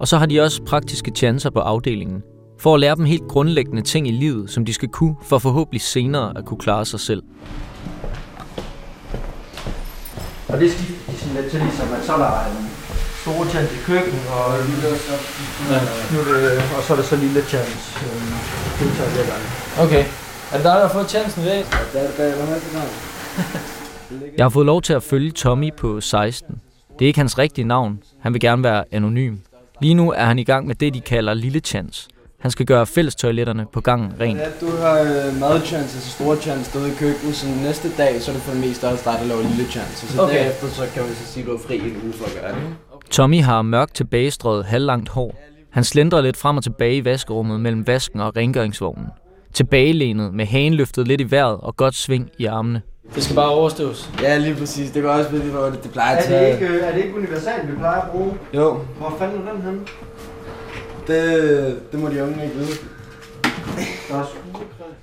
Og 0.00 0.08
så 0.08 0.18
har 0.18 0.26
de 0.26 0.40
også 0.40 0.62
praktiske 0.62 1.12
chancer 1.16 1.50
på 1.50 1.58
afdelingen, 1.58 2.22
for 2.60 2.74
at 2.74 2.80
lære 2.80 2.96
dem 2.96 3.04
helt 3.04 3.28
grundlæggende 3.28 3.82
ting 3.82 4.08
i 4.08 4.10
livet, 4.10 4.50
som 4.50 4.64
de 4.64 4.74
skal 4.74 4.88
kunne 4.88 5.16
for 5.22 5.38
forhåbentlig 5.38 5.80
senere 5.80 6.38
at 6.38 6.44
kunne 6.44 6.58
klare 6.58 6.84
sig 6.84 7.00
selv. 7.00 7.22
Og 10.48 10.60
det 10.60 10.72
skifter 10.72 11.12
de 11.12 11.18
sådan 11.18 11.34
lidt 11.42 11.50
til, 11.50 11.60
ligesom 11.60 11.88
at 11.98 12.04
så 12.06 12.12
er 12.12 12.18
der 12.18 12.32
en 12.58 12.70
store 13.22 13.46
chance 13.50 13.74
i 13.74 13.82
køkken, 13.86 14.18
og, 14.36 14.46
ja. 15.70 15.80
nu 16.12 16.18
det, 16.28 16.62
og 16.76 16.82
så 16.82 16.92
er 16.92 16.96
der 16.96 17.04
så 17.04 17.16
lille 17.16 17.42
chance 17.42 17.78
øh, 18.04 19.84
Okay. 19.84 20.04
Er 20.52 20.56
det 20.56 20.64
dig, 20.64 20.74
der 20.74 20.86
har 20.86 20.92
fået 20.92 21.10
chancen 21.10 21.42
i 21.42 21.46
dag? 21.46 21.64
Ja, 21.94 22.00
det 22.00 22.20
er 22.20 22.24
det, 22.30 23.13
jeg 24.36 24.44
har 24.44 24.48
fået 24.48 24.66
lov 24.66 24.82
til 24.82 24.92
at 24.92 25.02
følge 25.02 25.30
Tommy 25.30 25.70
på 25.76 26.00
16. 26.00 26.60
Det 26.98 27.04
er 27.04 27.06
ikke 27.06 27.18
hans 27.18 27.38
rigtige 27.38 27.64
navn. 27.64 27.98
Han 28.20 28.32
vil 28.32 28.40
gerne 28.40 28.62
være 28.62 28.84
anonym. 28.92 29.36
Lige 29.80 29.94
nu 29.94 30.12
er 30.12 30.24
han 30.24 30.38
i 30.38 30.44
gang 30.44 30.66
med 30.66 30.74
det, 30.74 30.94
de 30.94 31.00
kalder 31.00 31.34
Lille 31.34 31.60
Chance. 31.60 32.08
Han 32.40 32.50
skal 32.50 32.66
gøre 32.66 32.86
fællestoiletterne 32.86 33.66
på 33.72 33.80
gangen 33.80 34.12
rent. 34.20 34.38
Ja, 34.38 34.46
du 34.60 34.70
har 34.76 35.00
øh, 35.00 35.40
madchance, 35.40 35.76
altså 35.96 36.10
store 36.10 36.36
chance 36.36 36.70
stået 36.70 36.88
i 36.92 36.94
køkkenet, 36.98 37.34
så 37.34 37.46
næste 37.62 37.96
dag, 37.96 38.22
så 38.22 38.30
er 38.30 38.34
det 38.34 38.42
for 38.42 38.52
det 38.52 38.60
meste 38.60 38.88
også 38.88 39.10
dig, 39.10 39.18
der 39.20 39.26
laver 39.26 39.42
lille 39.42 39.70
chance. 39.70 40.06
Så 40.06 40.22
okay. 40.22 40.34
derefter, 40.34 40.68
så 40.68 40.82
kan 40.94 41.02
vi 41.02 41.08
så 41.14 41.26
sige, 41.26 41.42
at 41.42 41.48
du 41.48 41.54
er 41.54 41.58
fri 41.58 41.76
en 41.76 41.96
uge 42.04 42.12
for 42.12 42.24
at 42.24 42.42
gøre 42.42 42.54
det. 42.54 42.76
Tommy 43.10 43.42
har 43.42 43.62
mørkt 43.62 43.94
tilbagestrøget 43.94 44.64
halvlangt 44.64 45.08
hår. 45.08 45.34
Han 45.70 45.84
slendrer 45.84 46.20
lidt 46.20 46.36
frem 46.36 46.56
og 46.56 46.62
tilbage 46.62 46.96
i 46.96 47.04
vaskerummet 47.04 47.60
mellem 47.60 47.86
vasken 47.86 48.20
og 48.20 48.36
rengøringsvognen. 48.36 49.06
Tilbagelænet 49.52 50.34
med 50.34 50.46
hagen 50.46 50.74
løftet 50.74 51.08
lidt 51.08 51.20
i 51.20 51.30
vejret 51.30 51.58
og 51.60 51.76
godt 51.76 51.94
sving 51.94 52.30
i 52.38 52.44
armene. 52.44 52.82
Det 53.14 53.22
skal 53.22 53.36
bare 53.36 53.50
overstås. 53.50 54.10
Ja, 54.22 54.38
lige 54.38 54.54
præcis. 54.54 54.90
Det 54.90 55.02
går 55.02 55.10
også 55.10 55.32
lidt, 55.32 55.44
hvor 55.44 55.64
det, 55.64 55.82
det 55.82 55.90
plejer 55.90 56.22
til. 56.22 56.34
Er 56.34 56.40
det 56.40 56.52
ikke, 56.62 56.78
er 56.80 56.94
det 56.94 57.04
ikke 57.04 57.16
universalt, 57.16 57.72
vi 57.72 57.76
plejer 57.76 58.00
at 58.00 58.10
bruge? 58.10 58.32
Jo. 58.54 58.78
Hvor 58.98 59.14
fanden 59.18 59.48
er 59.48 59.52
den 59.52 59.62
henne? 59.62 59.80
Det, 61.06 61.92
det 61.92 62.00
må 62.00 62.08
de 62.08 62.22
unge 62.22 62.44
ikke 62.44 62.56
vide. 62.56 62.76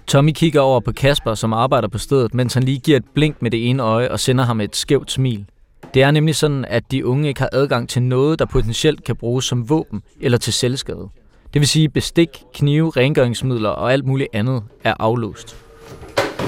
Tommy 0.08 0.32
kigger 0.32 0.62
over 0.62 0.80
på 0.80 0.92
Kasper, 0.92 1.34
som 1.34 1.54
arbejder 1.54 1.88
på 1.88 1.98
stedet, 1.98 2.34
mens 2.34 2.54
han 2.54 2.64
lige 2.64 2.80
giver 2.80 2.98
et 2.98 3.06
blink 3.14 3.42
med 3.42 3.52
det 3.52 3.70
ene 3.70 3.84
øje 3.84 4.12
og 4.12 4.20
sender 4.20 4.44
ham 4.44 4.62
et 4.62 4.76
skævt 4.76 5.12
smil. 5.12 5.46
Det 5.94 6.04
er 6.04 6.12
nemlig 6.12 6.36
sådan, 6.36 6.66
at 6.66 6.92
de 6.92 7.06
unge 7.06 7.28
ikke 7.28 7.40
har 7.40 7.50
adgang 7.52 7.90
til 7.90 8.02
noget, 8.02 8.40
der 8.40 8.46
potentielt 8.46 9.04
kan 9.04 9.16
bruges 9.16 9.46
som 9.46 9.70
våben 9.70 10.02
eller 10.22 10.38
til 10.38 10.54
selvskade. 10.54 11.10
Det 11.54 11.60
vil 11.60 11.68
sige 11.68 11.90
bestik, 11.90 12.30
knive, 12.54 12.90
rengøringsmidler 12.90 13.70
og 13.70 13.94
alt 13.94 14.06
muligt 14.06 14.30
andet 14.34 14.64
er 14.84 14.94
aflåst. 15.00 15.58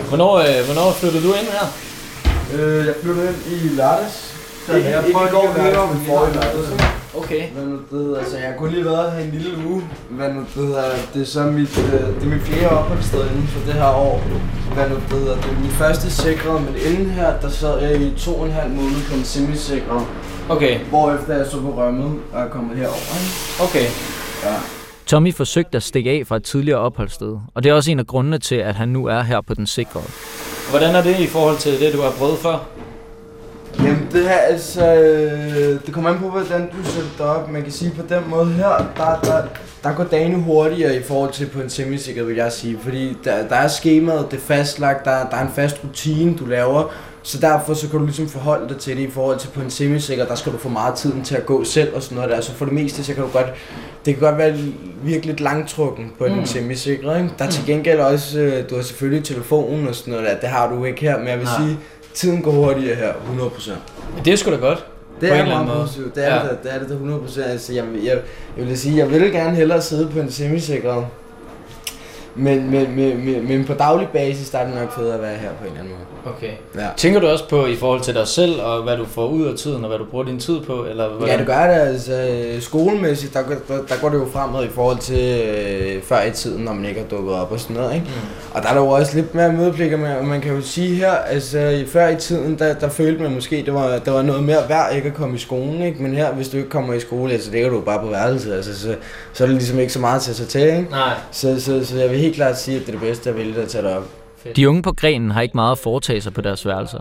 Hvornår, 0.09 0.33
øh, 0.37 0.65
hvornår 0.65 0.91
flyttede 0.91 1.23
du 1.27 1.33
ind 1.33 1.47
her? 1.57 1.65
Øh, 2.55 2.85
jeg 2.85 2.95
flyttede 3.01 3.27
ind 3.27 3.39
i 3.55 3.67
lørdags. 3.67 4.15
Så 4.65 4.73
jeg 4.73 5.03
prøver 5.13 5.29
lige 5.29 5.65
at 5.65 5.73
høre, 5.73 5.83
om 5.83 5.99
vi 6.01 6.05
har 6.05 6.15
noget. 6.15 6.81
Okay. 7.17 7.49
Hvad 7.49 7.63
nu 7.65 7.75
det 7.91 8.05
hedder, 8.05 8.19
altså 8.19 8.37
jeg 8.37 8.47
har 8.47 8.57
kun 8.57 8.69
lige 8.69 8.85
været 8.85 9.11
her 9.11 9.19
en 9.23 9.31
lille 9.31 9.67
uge. 9.67 9.83
Hvad 10.09 10.29
nu 10.29 10.39
det 10.39 10.67
hedder, 10.67 10.83
det 11.13 11.21
er 11.21 11.25
så 11.25 11.43
mit, 11.43 11.77
øh, 11.77 11.93
det 11.93 12.23
er 12.23 12.25
mit 12.25 12.41
fjerde 12.41 12.69
opholdssted 12.69 13.19
inden 13.19 13.47
for 13.47 13.59
det 13.65 13.73
her 13.73 13.89
år. 13.89 14.21
Hvad 14.73 14.89
nu 14.89 14.95
det 14.95 15.19
hedder, 15.19 15.35
det 15.35 15.45
er 15.51 15.59
min 15.61 15.71
første 15.71 16.11
sikrede, 16.11 16.59
men 16.59 16.75
inden 16.85 17.09
her, 17.09 17.39
der 17.41 17.49
sad 17.49 17.79
jeg 17.81 18.01
i 18.01 18.13
to 18.17 18.35
og 18.35 18.45
en 18.45 18.51
halv 18.51 18.71
måned 18.71 19.01
på 19.09 19.13
en 19.15 19.23
semisikret. 19.23 20.05
Okay. 20.49 20.79
Hvorefter 20.79 21.37
jeg 21.37 21.45
så 21.51 21.61
på 21.61 21.73
rømmet 21.77 22.19
og 22.33 22.41
er 22.41 22.49
kommet 22.49 22.77
herover. 22.77 22.95
ikke? 23.19 23.63
Okay. 23.63 23.87
Ja. 24.43 24.82
Tommy 25.05 25.33
forsøgte 25.33 25.75
at 25.75 25.83
stikke 25.83 26.11
af 26.11 26.27
fra 26.27 26.35
et 26.35 26.43
tidligere 26.43 26.79
opholdssted, 26.79 27.37
og 27.55 27.63
det 27.63 27.69
er 27.69 27.73
også 27.73 27.91
en 27.91 27.99
af 27.99 28.07
grundene 28.07 28.37
til, 28.37 28.55
at 28.55 28.75
han 28.75 28.89
nu 28.89 29.05
er 29.05 29.21
her 29.21 29.41
på 29.41 29.53
den 29.53 29.67
sikrede. 29.67 30.05
Hvordan 30.69 30.95
er 30.95 31.01
det 31.03 31.19
i 31.19 31.27
forhold 31.27 31.57
til 31.57 31.79
det, 31.79 31.93
du 31.93 32.01
har 32.01 32.11
prøvet 32.11 32.37
før? 32.37 32.67
Jamen 33.79 34.07
det 34.11 34.23
her, 34.23 34.37
altså, 34.37 34.95
øh, 34.95 35.85
det 35.85 35.93
kommer 35.93 36.09
an 36.09 36.19
på, 36.19 36.29
hvordan 36.29 36.61
du 36.61 36.85
sætter 36.85 37.09
det 37.17 37.25
op. 37.25 37.49
Man 37.51 37.63
kan 37.63 37.71
sige 37.71 37.91
på 37.91 38.01
den 38.09 38.29
måde 38.29 38.45
her, 38.45 38.93
der, 38.97 39.19
der, 39.23 39.43
der 39.83 39.95
går 39.95 40.03
dagene 40.03 40.43
hurtigere 40.43 40.95
i 40.95 41.03
forhold 41.03 41.31
til 41.31 41.45
på 41.45 41.61
en 41.61 41.69
semisikkerhed, 41.69 42.27
vil 42.27 42.35
jeg 42.35 42.51
sige. 42.51 42.79
Fordi 42.83 43.17
der, 43.23 43.47
der 43.47 43.55
er 43.55 43.67
skemaet, 43.67 44.31
det 44.31 44.37
er 44.37 44.41
fastlagt, 44.41 45.05
der, 45.05 45.29
der 45.29 45.37
er 45.37 45.41
en 45.41 45.53
fast 45.55 45.83
rutine, 45.83 46.37
du 46.37 46.45
laver. 46.45 46.93
Så 47.25 47.37
derfor 47.39 47.73
så 47.73 47.89
kan 47.89 47.99
du 47.99 48.05
ligesom 48.05 48.29
forholde 48.29 48.69
dig 48.69 48.77
til 48.77 48.97
det 48.97 49.03
i 49.03 49.09
forhold 49.11 49.39
til 49.39 49.47
på 49.47 49.61
en 49.61 49.69
semisikker, 49.69 50.25
der 50.25 50.35
skal 50.35 50.51
du 50.53 50.57
få 50.57 50.69
meget 50.69 50.95
tiden 50.95 51.23
til 51.23 51.35
at 51.35 51.45
gå 51.45 51.63
selv 51.63 51.95
og 51.95 52.03
sådan 52.03 52.15
noget 52.15 52.31
der. 52.31 52.41
Så 52.41 52.51
for 52.53 52.65
det 52.65 52.73
meste, 52.73 53.03
så 53.03 53.13
kan 53.13 53.23
du 53.23 53.29
godt, 53.29 53.45
det 54.05 54.13
kan 54.15 54.23
godt 54.23 54.37
være 54.37 54.57
virkelig 55.03 55.41
langtrukken 55.41 56.11
på 56.17 56.25
en 56.25 56.33
Mm. 56.33 56.39
mm. 56.39 56.45
semisikre, 56.45 57.17
ikke? 57.17 57.33
Der 57.39 57.45
er 57.45 57.49
til 57.49 57.65
gengæld 57.65 57.99
også, 57.99 58.39
øh, 58.39 58.69
du 58.69 58.75
har 58.75 58.81
selvfølgelig 58.83 59.25
telefonen 59.25 59.87
og 59.87 59.95
sådan 59.95 60.11
noget 60.13 60.27
der, 60.29 60.35
det 60.39 60.49
har 60.49 60.69
du 60.75 60.85
ikke 60.85 61.01
her, 61.01 61.17
men 61.19 61.27
jeg 61.27 61.37
vil 61.37 61.45
Nej. 61.45 61.61
sige, 61.67 61.77
tiden 62.13 62.41
går 62.41 62.51
hurtigere 62.51 62.95
her, 62.95 63.13
100%. 63.13 63.71
Det 64.25 64.33
er 64.33 64.37
sgu 64.37 64.51
da 64.51 64.55
godt. 64.55 64.85
Det 65.21 65.31
er 65.33 65.45
meget 65.45 65.67
positivt. 65.81 66.15
Det 66.15 66.27
er, 66.27 66.35
Ja. 66.35 66.41
det, 66.41 66.57
det 66.63 66.73
er 66.73 66.79
det 66.79 66.87
til 66.87 66.95
100%. 66.95 67.41
Altså, 67.41 67.73
jeg, 67.73 67.83
jeg, 68.03 68.17
jeg 68.57 68.67
vil 68.67 68.77
sige, 68.79 68.97
jeg 68.97 69.11
vil 69.11 69.31
gerne 69.31 69.55
hellere 69.55 69.81
sidde 69.81 70.09
på 70.09 70.19
en 70.19 70.31
semisikret. 70.31 71.05
Men, 72.35 72.71
men, 72.71 72.95
men, 72.95 73.25
men, 73.25 73.47
men 73.47 73.65
på 73.65 73.73
daglig 73.73 74.07
basis, 74.13 74.49
der 74.49 74.57
er 74.57 74.65
det 74.65 74.75
nok 74.75 74.95
federe 74.95 75.13
at 75.15 75.21
være 75.21 75.37
her 75.37 75.49
på 75.49 75.63
en 75.63 75.69
eller 75.69 75.79
anden 75.79 75.93
måde. 75.93 76.05
Okay. 76.25 76.51
Ja. 76.75 76.87
Tænker 76.97 77.19
du 77.19 77.27
også 77.27 77.49
på 77.49 77.65
i 77.65 77.75
forhold 77.75 78.01
til 78.01 78.13
dig 78.13 78.27
selv, 78.27 78.61
og 78.61 78.83
hvad 78.83 78.97
du 78.97 79.05
får 79.05 79.27
ud 79.27 79.45
af 79.47 79.57
tiden, 79.57 79.83
og 79.83 79.87
hvad 79.89 79.97
du 79.99 80.05
bruger 80.05 80.25
din 80.25 80.39
tid 80.39 80.59
på? 80.61 80.85
Eller 80.89 81.09
hvordan? 81.09 81.27
Ja, 81.33 81.37
det 81.37 81.47
gør 81.47 81.67
det. 81.67 81.81
Altså, 81.89 82.13
øh, 82.13 82.61
skolemæssigt, 82.61 83.33
der, 83.33 83.41
går- 83.41 83.55
der, 83.75 83.81
der 83.89 83.95
går 84.01 84.09
det 84.09 84.17
jo 84.17 84.27
fremad 84.33 84.65
i 84.65 84.69
forhold 84.69 84.97
til 84.97 85.41
øh, 85.41 86.01
før 86.03 86.23
i 86.23 86.31
tiden, 86.31 86.63
når 86.63 86.73
man 86.73 86.85
ikke 86.85 87.01
har 87.01 87.07
dukket 87.07 87.33
op 87.33 87.51
og 87.51 87.59
sådan 87.59 87.75
noget. 87.75 87.93
Ikke? 87.95 88.05
Mm. 88.05 88.53
Og 88.53 88.61
der 88.63 88.69
er 88.69 88.73
der 88.73 88.81
jo 88.81 88.87
også 88.89 89.15
lidt 89.15 89.35
mere 89.35 89.53
mødepligter 89.53 89.97
med, 89.97 90.15
og 90.15 90.25
man 90.25 90.41
kan 90.41 90.55
jo 90.55 90.61
sige 90.61 90.95
her, 90.95 91.11
altså 91.11 91.59
i- 91.59 91.85
før 91.85 92.07
i 92.09 92.15
tiden, 92.15 92.59
der, 92.59 92.73
der 92.73 92.89
følte 92.89 93.23
man 93.23 93.31
måske, 93.33 93.63
det 93.65 93.73
var, 93.73 93.97
det 93.97 94.13
var 94.13 94.21
noget 94.21 94.43
mere 94.43 94.59
værd 94.69 94.95
ikke 94.95 95.07
at 95.07 95.13
komme 95.13 95.35
i 95.35 95.39
skolen, 95.39 95.81
ikke? 95.81 96.03
Men 96.03 96.13
her, 96.13 96.31
hvis 96.33 96.49
du 96.49 96.57
ikke 96.57 96.69
kommer 96.69 96.93
i 96.93 96.99
skole, 96.99 97.33
altså 97.33 97.51
ligger 97.51 97.69
du 97.69 97.81
bare 97.81 97.99
på 97.99 98.07
værelset, 98.07 98.53
altså, 98.53 98.79
så, 98.79 98.95
så 99.33 99.43
er 99.43 99.47
det 99.47 99.55
ligesom 99.55 99.79
ikke 99.79 99.93
så 99.93 99.99
meget 99.99 100.21
til 100.21 100.31
at 100.31 100.35
tage 100.35 100.47
til, 100.47 100.77
ikke? 100.77 100.91
Nej. 100.91 101.13
Så, 101.31 101.61
så, 101.61 101.85
så 101.85 101.97
jeg 101.99 102.09
vil 102.09 102.19
helt 102.19 102.35
klart 102.35 102.59
sige, 102.59 102.75
at 102.79 102.81
det 102.85 102.87
er 102.95 102.99
det 102.99 103.07
bedste 103.07 103.29
at 103.29 103.37
vælge 103.37 103.61
at 103.61 103.67
tage 103.67 103.83
det 103.83 103.91
op. 103.97 104.03
De 104.55 104.69
unge 104.69 104.81
på 104.81 104.93
grenen 104.93 105.31
har 105.31 105.41
ikke 105.41 105.57
meget 105.57 105.71
at 105.71 105.77
foretage 105.77 106.21
sig 106.21 106.33
på 106.33 106.41
deres 106.41 106.65
værelser. 106.65 106.99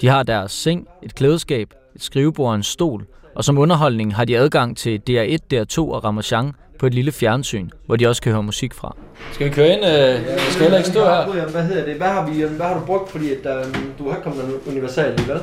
De 0.00 0.08
har 0.08 0.22
deres 0.22 0.52
seng, 0.52 0.88
et 1.02 1.14
klædeskab, 1.14 1.68
et 1.94 2.02
skrivebord 2.02 2.48
og 2.48 2.54
en 2.54 2.62
stol, 2.62 3.06
og 3.34 3.44
som 3.44 3.58
underholdning 3.58 4.14
har 4.14 4.24
de 4.24 4.38
adgang 4.38 4.76
til 4.76 5.00
DR1, 5.10 5.54
DR2 5.54 5.78
og 5.78 6.04
Ramachan 6.04 6.52
på 6.78 6.86
et 6.86 6.94
lille 6.94 7.12
fjernsyn, 7.12 7.70
hvor 7.86 7.96
de 7.96 8.08
også 8.08 8.22
kan 8.22 8.32
høre 8.32 8.42
musik 8.42 8.74
fra. 8.74 8.96
Skal 9.32 9.46
vi 9.46 9.52
køre 9.52 9.68
ind? 9.68 9.84
Øh, 9.84 10.40
skal 10.50 10.62
heller 10.62 10.78
ikke 10.78 10.90
stå 10.90 11.00
her. 11.00 11.46
Hvad 11.50 11.62
hedder 11.64 11.84
det? 11.84 11.94
Hvad 11.94 12.06
har, 12.06 12.30
vi, 12.30 12.42
hvad 12.42 12.66
har 12.66 12.78
du 12.80 12.86
brugt? 12.86 13.10
Fordi 13.10 13.32
at, 13.32 13.44
der, 13.44 13.64
du 13.98 14.08
har 14.08 14.16
ikke 14.16 14.22
kommet 14.22 14.44
universal 14.68 15.20
i, 15.20 15.28
vel? 15.28 15.40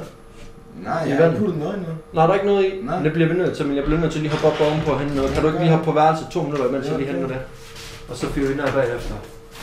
Nej, 0.84 0.94
jeg 1.08 1.18
har 1.18 1.26
ikke 1.26 1.40
puttet 1.40 1.58
noget 1.58 1.74
endnu. 1.76 1.94
Nej, 2.14 2.26
der 2.26 2.34
er 2.34 2.38
ikke 2.38 2.46
noget 2.46 2.66
i. 2.66 2.70
Nej. 2.84 2.96
Men 2.96 3.06
det 3.06 3.14
bliver 3.14 3.30
vi 3.30 3.36
nødt 3.36 3.58
til, 3.58 3.66
men 3.68 3.76
jeg 3.76 3.84
bliver 3.84 4.00
nødt 4.00 4.12
til 4.12 4.22
lige 4.22 4.32
at 4.32 4.38
hoppe 4.38 4.64
op 4.64 4.68
ovenpå 4.72 4.92
og 4.92 5.00
hente 5.00 5.16
noget. 5.16 5.32
Kan 5.34 5.42
du 5.42 5.48
ikke 5.48 5.60
lige 5.60 5.72
hoppe 5.72 5.86
på 5.86 5.92
værelset 5.92 6.28
to 6.32 6.42
minutter, 6.42 6.72
mens 6.72 6.88
jeg 6.90 6.98
lige 6.98 7.12
henter 7.12 7.28
det? 7.28 7.38
Og 8.10 8.16
så 8.18 8.26
fyrer 8.28 8.48
vi 8.50 8.56
ned 8.56 8.64
bagefter. 8.74 9.16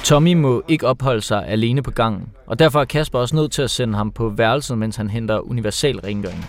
Tommy 0.04 0.32
må 0.34 0.62
ikke 0.68 0.86
opholde 0.86 1.22
sig 1.22 1.44
alene 1.48 1.82
på 1.82 1.90
gangen, 1.90 2.22
og 2.46 2.58
derfor 2.58 2.80
er 2.80 2.84
Kasper 2.84 3.18
også 3.18 3.36
nødt 3.36 3.52
til 3.52 3.62
at 3.62 3.70
sende 3.70 3.94
ham 3.94 4.10
på 4.10 4.28
værelset, 4.28 4.78
mens 4.78 4.96
han 4.96 5.10
henter 5.10 5.38
universal 5.50 5.98
rengøring. 6.00 6.46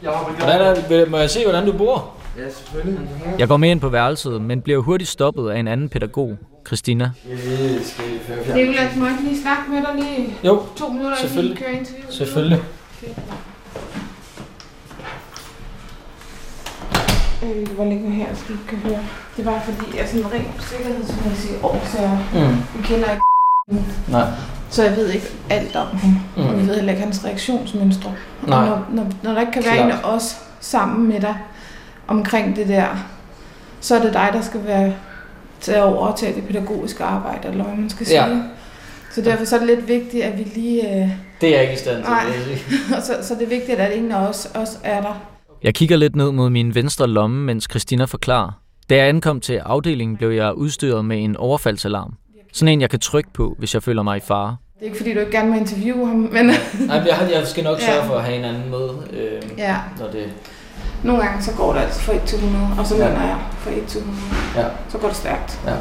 Hvordan 0.00 0.60
er, 0.60 0.88
vil- 0.88 1.10
må 1.10 1.16
jeg 1.16 1.30
se, 1.30 1.44
hvordan 1.44 1.66
du 1.66 1.72
bor? 1.72 2.10
Ja, 2.38 2.42
selvfølgelig. 2.50 3.00
Jeg 3.38 3.48
går 3.48 3.56
med 3.56 3.70
ind 3.70 3.80
på 3.80 3.88
værelset, 3.88 4.42
men 4.42 4.60
bliver 4.62 4.78
hurtigt 4.82 5.10
stoppet 5.10 5.50
af 5.50 5.58
en 5.58 5.68
anden 5.68 5.88
pædagog, 5.88 6.38
Christina. 6.66 7.10
Yes, 7.32 7.92
føre 8.46 8.56
Nicolas, 8.56 8.96
må 8.96 9.04
jeg 9.04 9.14
ikke 9.14 9.24
lige 9.30 9.42
snakke 9.42 9.62
med 9.70 9.76
dig 9.78 10.04
lige 10.04 10.34
Jo, 10.44 10.62
to 10.76 10.88
minutter, 10.88 11.16
inden 11.24 11.50
vi 11.50 11.54
kører 11.54 11.70
interview? 11.70 12.10
selvfølgelig. 12.10 12.62
Øh, 17.42 17.68
hvor 17.68 17.84
længe 17.84 18.10
her 18.10 18.26
skal 18.34 18.54
I 18.54 18.58
kan 18.68 18.78
høre? 18.78 18.98
Det 19.36 19.46
var 19.46 19.60
fordi, 19.64 19.98
jeg 19.98 20.08
sådan 20.08 20.32
rent 20.32 20.62
sikkerhedsmæssige 20.62 21.54
årsager, 21.62 22.18
Mm. 22.34 22.56
vi 22.80 22.86
kender 22.86 23.10
ikke 23.10 23.22
Nej. 24.08 24.26
så 24.70 24.82
jeg 24.84 24.96
ved 24.96 25.08
ikke 25.10 25.26
alt 25.50 25.76
om 25.76 25.86
ham. 25.96 26.10
Mm. 26.36 26.42
Og 26.42 26.58
jeg 26.58 26.66
ved 26.66 26.74
heller 26.74 26.92
ikke 26.92 27.02
hans 27.04 27.24
reaktionsmønstre. 27.24 28.10
Og 28.42 28.48
Nej. 28.48 28.66
Når, 28.68 28.86
når, 28.92 29.06
når 29.22 29.32
der 29.32 29.40
ikke 29.40 29.52
kan 29.52 29.64
være 29.64 29.74
Klart. 29.74 29.86
en 29.86 29.92
af 29.92 30.14
os 30.14 30.36
sammen 30.60 31.08
med 31.08 31.20
dig 31.20 31.36
omkring 32.08 32.56
det 32.56 32.68
der, 32.68 32.86
så 33.80 33.96
er 33.96 34.02
det 34.02 34.12
dig, 34.12 34.30
der 34.32 34.40
skal 34.40 34.66
være 34.66 34.92
til 35.60 35.72
at 35.72 35.82
overtage 35.82 36.34
det 36.34 36.44
pædagogiske 36.46 37.04
arbejde, 37.04 37.48
eller 37.48 37.64
hvad 37.64 37.74
man 37.74 37.90
skal 37.90 38.06
sige. 38.06 38.24
Ja. 38.26 38.36
Så 39.14 39.20
derfor 39.22 39.44
så 39.44 39.54
er 39.56 39.58
det 39.60 39.68
lidt 39.68 39.88
vigtigt, 39.88 40.24
at 40.24 40.38
vi 40.38 40.42
lige... 40.54 40.82
Øh, 41.02 41.08
Det 41.40 41.48
er 41.48 41.52
jeg 41.54 41.62
ikke 41.62 41.74
i 41.74 41.78
stand 41.78 41.96
til. 41.96 42.04
Nej. 42.04 42.22
og 42.96 43.02
så, 43.02 43.14
så 43.22 43.34
er 43.34 43.38
det 43.38 43.50
vigtigt, 43.50 43.78
at 43.78 43.92
ingen 43.92 44.12
af 44.12 44.26
os, 44.28 44.48
os 44.54 44.78
er 44.84 45.00
der. 45.00 45.20
Jeg 45.62 45.74
kigger 45.74 45.96
lidt 45.96 46.16
ned 46.16 46.32
mod 46.32 46.50
min 46.50 46.74
venstre 46.74 47.06
lomme, 47.08 47.44
mens 47.44 47.66
Christina 47.70 48.04
forklarer. 48.04 48.50
Da 48.90 48.96
jeg 48.96 49.08
ankom 49.08 49.40
til 49.40 49.54
afdelingen, 49.54 50.16
blev 50.16 50.30
jeg 50.30 50.54
udstyret 50.54 51.04
med 51.04 51.24
en 51.24 51.36
overfaldsalarm. 51.36 52.14
Sådan 52.52 52.72
en, 52.72 52.80
jeg 52.80 52.90
kan 52.90 53.00
trykke 53.00 53.30
på, 53.34 53.54
hvis 53.58 53.74
jeg 53.74 53.82
føler 53.82 54.02
mig 54.02 54.16
i 54.16 54.20
fare. 54.20 54.56
Det 54.74 54.80
er 54.80 54.84
ikke 54.84 54.96
fordi, 54.96 55.14
du 55.14 55.18
ikke 55.20 55.32
gerne 55.32 55.50
må 55.50 55.56
interviewe 55.56 56.06
ham, 56.06 56.16
men 56.16 56.30
Nej, 56.46 56.98
men 56.98 57.06
jeg, 57.06 57.16
har- 57.16 57.26
jeg 57.26 57.46
skal 57.46 57.64
nok 57.64 57.80
sørge 57.80 57.96
Ja. 58.04 58.08
for 58.08 58.14
at 58.14 58.24
have 58.24 58.38
en 58.38 58.44
anden 58.44 58.70
med, 58.70 58.88
øh, 59.12 59.42
ja, 59.58 59.76
når 59.98 60.06
det... 60.06 60.32
nogle 61.04 61.22
gange 61.22 61.42
så 61.42 61.50
går 61.56 61.72
det 61.72 61.80
altså 61.80 62.00
fra 62.00 62.12
1 62.14 62.22
til 62.22 62.36
100, 62.38 62.66
og 62.78 62.86
så 62.86 62.96
Ja. 62.96 63.08
mener 63.08 63.26
jeg 63.26 63.38
fra 63.58 63.70
1 63.70 63.84
til 63.86 63.98
100. 64.00 64.22
Ja. 64.56 64.64
Så 64.88 64.98
går 64.98 65.08
det 65.08 65.16
stærkt. 65.16 65.60
Ja. 65.66 65.74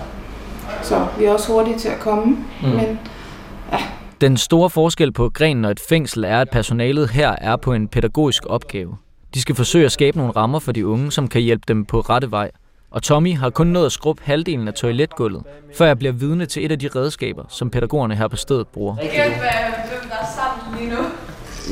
Så 0.83 1.07
vi 1.19 1.25
er 1.25 1.31
også 1.31 1.51
hurtige 1.53 1.77
til 1.77 1.89
at 1.89 1.99
komme, 1.99 2.25
Mm. 2.63 2.69
men 2.69 2.99
Den 4.21 4.37
store 4.37 4.69
forskel 4.69 5.11
på 5.11 5.29
grenen 5.33 5.65
og 5.65 5.71
et 5.71 5.79
fængsel 5.89 6.23
er, 6.23 6.41
at 6.41 6.49
personalet 6.49 7.09
her 7.09 7.35
er 7.41 7.55
på 7.55 7.73
en 7.73 7.87
pædagogisk 7.87 8.43
opgave. 8.45 8.97
De 9.33 9.41
skal 9.41 9.55
forsøge 9.55 9.85
at 9.85 9.91
skabe 9.91 10.17
nogle 10.17 10.31
rammer 10.31 10.59
for 10.59 10.71
de 10.71 10.87
unge, 10.87 11.11
som 11.11 11.27
kan 11.27 11.41
hjælpe 11.41 11.63
dem 11.67 11.85
på 11.85 11.99
rette 11.99 12.31
vej. 12.31 12.51
Og 12.91 13.03
Tommy 13.03 13.35
har 13.37 13.49
kun 13.49 13.67
nået 13.67 13.85
at 13.85 13.91
skrubbe 13.91 14.21
halvdelen 14.25 14.67
af 14.67 14.73
toiletgulvet, 14.73 15.43
før 15.77 15.85
jeg 15.85 15.97
bliver 15.99 16.11
vidne 16.13 16.45
til 16.45 16.65
et 16.65 16.71
af 16.71 16.79
de 16.79 16.89
redskaber, 16.95 17.43
som 17.49 17.69
pædagogerne 17.69 18.15
her 18.15 18.27
på 18.27 18.35
stedet 18.35 18.67
bruger. 18.67 18.95
Gæt, 18.95 19.09
hvad- 19.11 19.25
hvem 19.29 20.09
der 20.09 20.15
er 20.15 20.25
sammen 20.35 20.79
lige 20.79 20.89
nu. 20.89 21.01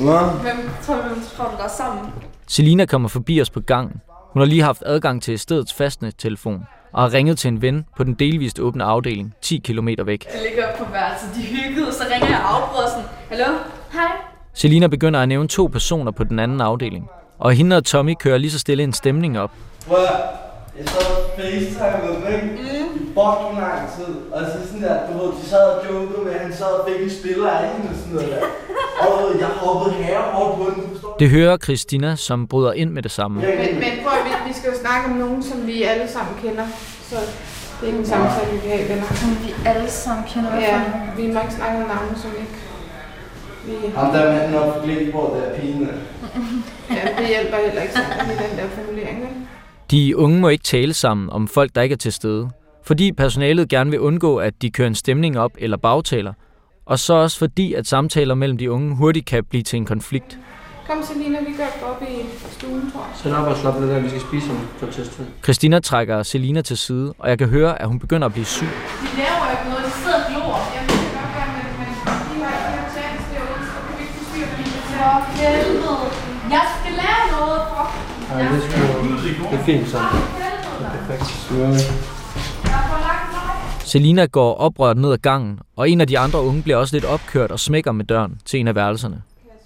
Hvad? 0.09 0.41
Hvem 0.41 0.69
tror 0.83 0.95
du, 0.95 1.01
hvem 1.01 1.23
tror 1.37 1.45
du, 1.45 1.57
der 1.57 1.63
er 1.63 1.67
sammen? 1.77 2.05
Selina 2.47 2.85
kommer 2.85 3.09
forbi 3.09 3.41
os 3.41 3.49
på 3.49 3.59
gangen. 3.59 4.01
Hun 4.33 4.41
har 4.41 4.47
lige 4.47 4.61
haft 4.63 4.83
adgang 4.85 5.21
til 5.23 5.39
stedets 5.39 5.73
fastnet-telefon 5.73 6.63
og 6.93 7.01
har 7.01 7.13
ringet 7.13 7.37
til 7.37 7.47
en 7.47 7.61
ven 7.61 7.85
på 7.97 8.03
den 8.03 8.13
delvist 8.13 8.59
åbne 8.59 8.83
afdeling 8.83 9.33
10 9.41 9.57
km 9.57 9.87
væk. 10.05 10.25
Jeg 10.33 10.41
ligger 10.49 10.67
på 10.85 10.91
værelset, 10.91 11.29
de 11.35 11.41
hyggede, 11.41 11.93
så 11.93 12.03
ringer 12.13 12.27
jeg 12.27 12.39
og 12.43 12.55
afbryder 12.63 12.89
sådan, 12.89 13.05
Hallo? 13.29 13.57
Hej? 13.93 14.11
Selina 14.53 14.87
begynder 14.87 15.19
at 15.21 15.27
nævne 15.29 15.47
to 15.47 15.65
personer 15.67 16.11
på 16.11 16.23
den 16.23 16.39
anden 16.39 16.61
afdeling. 16.61 17.09
Og 17.39 17.53
hende 17.53 17.77
og 17.77 17.85
Tommy 17.85 18.15
kører 18.19 18.37
lige 18.37 18.51
så 18.51 18.59
stille 18.59 18.83
en 18.83 18.93
stemning 18.93 19.39
op. 19.39 19.51
Prøv 19.87 19.97
jeg 20.79 20.87
sad 20.87 21.07
og 21.15 21.31
facetimede 21.37 22.19
med 22.25 22.41
dem, 22.41 22.49
ikke? 22.49 22.83
Mm. 22.83 23.05
Fucking 23.17 23.57
lang 23.65 23.81
tid. 23.95 24.13
Og 24.35 24.41
så 24.51 24.67
sådan 24.67 24.83
der, 24.83 24.97
du 25.07 25.13
ved, 25.19 25.31
de 25.41 25.45
sad 25.49 25.65
og 25.73 25.85
jokede 25.89 26.19
med, 26.25 26.33
at 26.33 26.39
han 26.39 26.53
sad 26.53 26.71
og 26.79 26.89
fik 26.89 27.03
en 27.03 27.11
spiller 27.19 27.49
af 27.49 27.69
hende 27.71 27.89
og 27.89 27.95
sådan 27.95 28.13
noget 28.13 28.29
der. 28.31 28.41
Og 29.01 29.07
du 29.21 29.27
ved, 29.27 29.39
jeg 29.39 29.47
hoppede 29.47 29.95
herrehårdt 30.03 30.55
på 30.57 30.65
den? 30.75 30.83
Det 31.19 31.29
hører 31.29 31.57
Christina, 31.57 32.15
som 32.15 32.47
bryder 32.47 32.73
ind 32.73 32.89
med 32.91 33.03
det 33.03 33.11
samme. 33.11 33.39
Men, 33.39 33.75
men 33.83 33.91
prøv 34.03 34.13
at, 34.19 34.25
vi, 34.25 34.31
vi 34.47 34.53
skal 34.53 34.69
jo 34.73 34.77
snakke 34.79 35.03
om 35.09 35.15
nogen, 35.15 35.43
som 35.43 35.67
vi 35.67 35.83
alle 35.83 36.07
sammen 36.07 36.33
kender. 36.43 36.67
Så 37.09 37.15
det 37.77 37.83
er 37.83 37.87
ikke 37.87 37.99
en 37.99 38.05
samtale, 38.05 38.51
vi 38.53 38.59
kan 38.59 38.69
have, 38.77 38.89
venner. 38.89 39.07
Som 39.21 39.29
vi 39.43 39.53
alle 39.65 39.89
sammen 39.89 40.23
kender. 40.33 40.55
Ja, 40.55 40.81
vi 41.17 41.23
må 41.33 41.39
ikke 41.41 41.53
snakke 41.53 41.75
om 41.77 41.87
navne, 41.93 42.15
som 42.23 42.31
ikke... 42.41 42.53
Ham 43.95 44.13
der 44.13 44.33
manden 44.33 44.55
op 44.55 44.73
på 44.73 44.85
Glækborg, 44.85 45.37
der 45.37 45.41
er 45.43 45.59
pigen 45.59 45.81
der. 45.81 45.93
ja, 46.95 47.21
det 47.21 47.27
hjælper 47.27 47.57
heller 47.65 47.81
ikke 47.81 47.93
sådan 47.93 48.25
i 48.25 48.49
den 48.49 48.57
der 48.57 48.67
formulering, 48.69 49.17
ikke? 49.17 49.35
De 49.91 50.17
unge 50.17 50.39
må 50.39 50.49
ikke 50.49 50.63
tale 50.63 50.93
sammen 50.93 51.29
om 51.29 51.47
folk, 51.47 51.75
der 51.75 51.81
ikke 51.81 51.93
er 51.93 51.97
til 51.97 52.13
stede. 52.13 52.49
Fordi 52.83 53.11
personalet 53.11 53.69
gerne 53.69 53.89
vil 53.91 53.99
undgå, 53.99 54.37
at 54.37 54.53
de 54.61 54.69
kører 54.71 54.87
en 54.87 54.95
stemning 54.95 55.39
op 55.39 55.51
eller 55.57 55.77
bagtaler. 55.77 56.33
Og 56.85 56.99
så 56.99 57.13
også 57.13 57.37
fordi, 57.37 57.73
at 57.73 57.87
samtaler 57.87 58.35
mellem 58.35 58.57
de 58.57 58.71
unge 58.71 58.95
hurtigt 58.95 59.25
kan 59.25 59.43
blive 59.49 59.63
til 59.63 59.77
en 59.77 59.85
konflikt. 59.85 60.39
Kom, 60.89 61.03
Selina, 61.03 61.39
vi 61.39 61.53
gør 61.57 61.87
op 61.89 62.01
i 62.01 62.15
stuen, 62.51 62.91
tror 62.91 63.01
jeg. 63.01 63.09
Sæt 63.23 63.33
op 63.33 63.47
og 63.47 63.57
slap 63.57 63.79
lidt 63.81 63.91
af, 63.91 64.03
vi 64.03 64.09
skal 64.09 64.21
spise 64.21 64.51
om 64.51 64.67
på 64.79 64.85
testet. 64.85 65.27
Christina 65.43 65.79
trækker 65.79 66.23
Selina 66.23 66.61
til 66.61 66.77
side, 66.77 67.13
og 67.19 67.29
jeg 67.29 67.37
kan 67.37 67.47
høre, 67.47 67.81
at 67.81 67.87
hun 67.87 67.99
begynder 67.99 68.25
at 68.25 68.33
blive 68.33 68.45
syg. 68.45 68.65
De 68.65 69.07
laver 69.17 69.51
ikke 69.51 69.69
noget, 69.69 69.85
de 69.85 69.91
sidder 69.91 70.14
For 75.05 75.19
helvede. 75.41 75.97
Jeg 76.49 76.65
skal 76.79 76.93
lave 77.03 77.45
Nej, 78.29 78.41
det 78.41 78.57
er, 78.57 78.61
sgu, 78.61 79.43
det 79.51 79.59
er 79.59 79.63
fint 79.63 79.89
sådan. 79.89 80.07
Det 80.79 80.85
er 80.85 80.91
perfekt. 81.07 81.25
Selina 83.83 84.25
går 84.25 84.53
oprørt 84.55 84.97
ned 84.97 85.11
ad 85.11 85.17
gangen, 85.17 85.59
og 85.75 85.89
en 85.89 86.01
af 86.01 86.07
de 86.07 86.19
andre 86.19 86.41
unge 86.41 86.61
bliver 86.63 86.77
også 86.77 86.95
lidt 86.95 87.05
opkørt 87.05 87.51
og 87.51 87.59
smækker 87.59 87.91
med 87.91 88.05
døren 88.05 88.37
til 88.45 88.59
en 88.59 88.67
af 88.67 88.75
værelserne. 88.75 89.21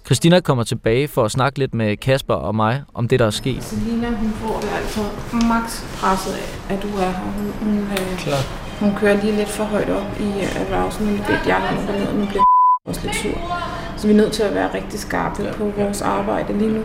Christina 0.06 0.40
kommer 0.40 0.64
tilbage 0.64 1.08
for 1.08 1.24
at 1.24 1.30
snakke 1.30 1.58
lidt 1.58 1.74
med 1.74 1.96
Kasper 1.96 2.34
og 2.34 2.54
mig 2.54 2.82
om 2.94 3.08
det, 3.08 3.18
der 3.18 3.26
er 3.26 3.30
sket. 3.30 3.64
Selina, 3.64 4.08
hun 4.08 4.30
får 4.32 4.60
det 4.60 4.68
altså 4.76 5.00
max 5.48 5.84
presset 6.00 6.32
af, 6.32 6.74
at 6.74 6.82
du 6.82 6.88
er 6.88 7.10
her. 7.10 7.12
Hun, 7.20 7.52
hun, 7.62 7.78
øh, 7.78 8.18
Klar. 8.18 8.36
hun 8.80 8.94
kører 8.96 9.22
lige 9.22 9.36
lidt 9.36 9.48
for 9.48 9.64
højt 9.64 9.90
op 9.90 10.20
i 10.20 10.24
øh, 10.24 10.60
erhvervelsen. 10.60 11.06
Hun 11.06 11.18
bedt 11.18 11.46
jeg 11.46 11.56
om 11.56 11.78
at 11.78 11.98
ned, 11.98 12.08
og 12.08 12.14
nu 12.14 12.26
bliver 12.26 12.49
også 12.88 13.00
lidt 13.04 13.16
sur. 13.16 13.58
Så 13.96 14.06
vi 14.06 14.12
er 14.12 14.16
nødt 14.16 14.32
til 14.32 14.42
at 14.42 14.54
være 14.54 14.74
rigtig 14.74 15.00
skarpe 15.00 15.42
ja. 15.42 15.52
på 15.52 15.72
vores 15.76 16.02
arbejde 16.02 16.58
lige 16.58 16.72
nu. 16.72 16.82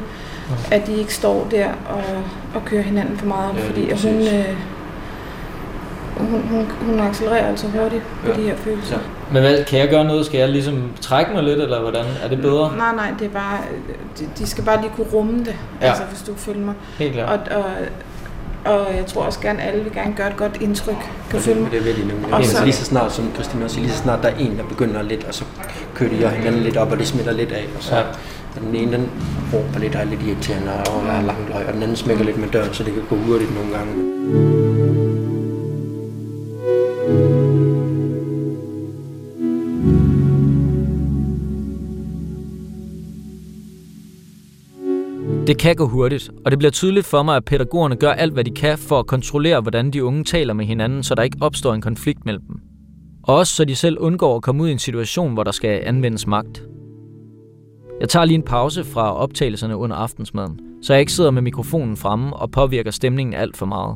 At 0.72 0.88
de 0.88 0.94
ikke 0.96 1.14
står 1.14 1.48
der 1.52 1.68
og, 1.90 2.04
og 2.56 2.66
kører 2.66 2.82
hinanden 2.82 3.18
for 3.18 3.26
meget 3.26 3.56
Ja, 3.56 3.68
fordi 3.68 3.90
at 3.90 4.02
hun, 4.02 4.22
øh, 4.22 4.58
hun, 6.18 6.42
hun, 6.42 6.66
hun 6.82 7.00
accelererer 7.00 7.48
altså 7.48 7.68
hurtigt 7.68 8.04
på 8.26 8.32
Ja. 8.32 8.38
de 8.38 8.42
her 8.42 8.56
følelser. 8.56 8.96
Ja. 8.96 9.02
Men 9.34 9.42
hvad, 9.42 9.66
kan 9.66 9.80
jeg 9.80 9.90
gøre 9.90 10.04
noget? 10.04 10.26
Skal 10.26 10.38
jeg 10.38 10.50
ligesom 10.50 10.92
trække 11.02 11.34
mig 11.34 11.44
lidt, 11.44 11.60
eller 11.60 11.82
hvordan? 11.82 12.06
Er 12.24 12.28
det 12.28 12.42
bedre? 12.42 12.78
Nej, 12.78 12.96
nej, 12.96 13.14
det 13.20 13.26
er 13.28 13.32
bare, 13.32 13.60
de, 14.20 14.30
de 14.38 14.48
skal 14.48 14.64
bare 14.64 14.82
lige 14.82 14.92
kunne 14.96 15.08
rumme 15.14 15.40
det, 15.40 15.56
ja. 15.82 15.88
altså 15.88 16.04
hvis 16.04 16.22
du 16.22 16.36
følger 16.36 16.66
mig. 16.66 16.74
Helt 16.98 17.14
klart. 17.14 17.48
Og, 17.48 17.58
og, 17.58 17.66
og 18.66 18.96
jeg 18.96 19.06
tror 19.08 19.22
også 19.24 19.40
gerne, 19.40 19.62
alle 19.64 19.84
vil 19.84 19.94
gerne 19.94 20.14
gøre 20.18 20.28
et 20.30 20.38
godt 20.38 20.58
indtryk. 20.62 20.96
Kan 21.30 21.40
følge 21.40 21.62
mig? 21.62 21.72
Det 21.72 21.86
vil 21.86 21.96
de 21.96 22.08
nemlig. 22.08 22.34
Og 22.34 22.46
så-. 22.46 22.64
Lige 22.64 22.74
så 22.74 22.86
snart, 22.86 23.12
som 23.14 23.32
Christine 23.34 23.66
også 23.66 23.74
siger, 23.74 23.86
lige 23.86 23.96
så 23.96 24.04
snart 24.04 24.24
der 24.24 24.30
er 24.30 24.36
en, 24.40 24.58
der 24.58 24.64
begynder 24.64 25.02
lidt, 25.02 25.24
og 25.24 25.34
så 25.34 25.44
kører 25.96 26.10
de 26.10 26.16
jo 26.22 26.28
hinanden 26.28 26.62
lidt 26.62 26.78
op, 26.78 26.92
og 26.92 26.98
det 26.98 27.08
smitter 27.08 27.32
lidt 27.32 27.52
af. 27.52 27.66
Og 27.78 27.84
så 27.84 27.96
Ja. 27.96 28.02
ja. 28.02 28.06
den 28.68 28.76
ene, 28.76 28.92
den 28.92 29.10
råber 29.54 29.80
lidt 29.80 29.96
og 29.96 30.02
er 30.02 30.06
lidt 30.06 30.22
irriterende 30.28 30.72
og 30.72 31.04
er 31.08 31.22
langt 31.22 31.50
løg, 31.50 31.68
og 31.68 31.74
den 31.74 31.84
anden 31.84 31.98
smækker 31.98 32.24
lidt 32.24 32.38
med 32.38 32.48
døren, 32.48 32.74
så 32.74 32.84
det 32.84 32.94
kan 32.94 33.04
gå 33.10 33.16
hurtigt 33.16 33.56
nogle 33.56 33.78
gange. 33.78 34.55
Det 45.48 45.58
kan 45.58 45.76
gå 45.76 45.88
hurtigt, 45.88 46.32
og 46.46 46.52
det 46.52 46.60
bliver 46.60 46.72
tydeligt 46.72 47.06
for 47.06 47.24
mig, 47.24 47.36
at 47.36 47.46
pædagogerne 47.46 47.96
gør 47.96 48.12
alt, 48.12 48.34
hvad 48.34 48.44
de 48.44 48.52
kan 48.52 48.78
for 48.78 49.00
at 49.00 49.08
kontrollere, 49.08 49.62
hvordan 49.62 49.92
de 49.92 50.04
unge 50.04 50.24
taler 50.24 50.54
med 50.54 50.66
hinanden, 50.66 51.04
så 51.04 51.16
der 51.16 51.24
ikke 51.24 51.38
opstår 51.42 51.74
en 51.74 51.82
konflikt 51.82 52.26
mellem 52.26 52.44
dem. 52.48 52.60
Og 53.24 53.36
også 53.36 53.56
så 53.56 53.66
de 53.66 53.76
selv 53.76 53.98
undgår 54.00 54.36
at 54.36 54.42
komme 54.42 54.64
ud 54.64 54.70
i 54.70 54.72
en 54.72 54.80
situation, 54.80 55.34
hvor 55.34 55.44
der 55.44 55.52
skal 55.52 55.82
anvendes 55.86 56.28
magt. 56.28 56.64
Jeg 58.00 58.10
tager 58.10 58.26
lige 58.26 58.36
en 58.36 58.44
pause 58.44 58.84
fra 58.84 59.16
optagelserne 59.16 59.78
under 59.78 59.96
aftensmaden, 59.96 60.60
så 60.82 60.94
jeg 60.94 61.00
ikke 61.00 61.12
sidder 61.12 61.32
med 61.32 61.42
mikrofonen 61.42 61.98
fremme 61.98 62.36
og 62.36 62.52
påvirker 62.52 62.92
stemningen 62.92 63.34
alt 63.34 63.58
for 63.58 63.66
meget. 63.66 63.96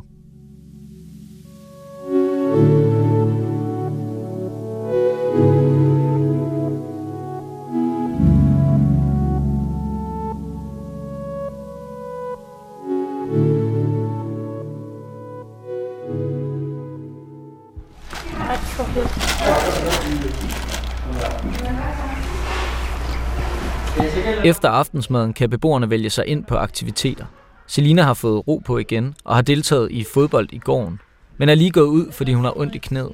Efter 24.50 24.70
aftensmaden 24.70 25.34
kan 25.34 25.50
beboerne 25.50 25.90
vælge 25.90 26.10
sig 26.10 26.28
ind 26.28 26.44
på 26.46 26.56
aktiviteter. 26.56 27.26
Selina 27.68 28.02
har 28.02 28.14
fået 28.14 28.48
ro 28.48 28.62
på 28.66 28.78
igen 28.78 29.16
og 29.24 29.36
har 29.36 29.42
deltaget 29.42 29.92
i 29.92 30.06
fodbold 30.14 30.50
i 30.52 30.58
gården, 30.58 31.00
men 31.38 31.50
er 31.50 31.56
lige 31.56 31.72
gået 31.72 31.88
ud, 31.88 32.12
fordi 32.12 32.34
hun 32.34 32.44
har 32.44 32.60
ondt 32.60 32.76
i 32.76 32.78
knæet. 32.78 33.12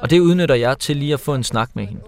Og 0.00 0.10
det 0.10 0.20
udnytter 0.20 0.54
jeg 0.54 0.78
til 0.78 0.96
lige 0.96 1.12
at 1.12 1.20
få 1.20 1.34
en 1.34 1.44
snak 1.44 1.70
med 1.74 1.86
hende. 1.86 2.02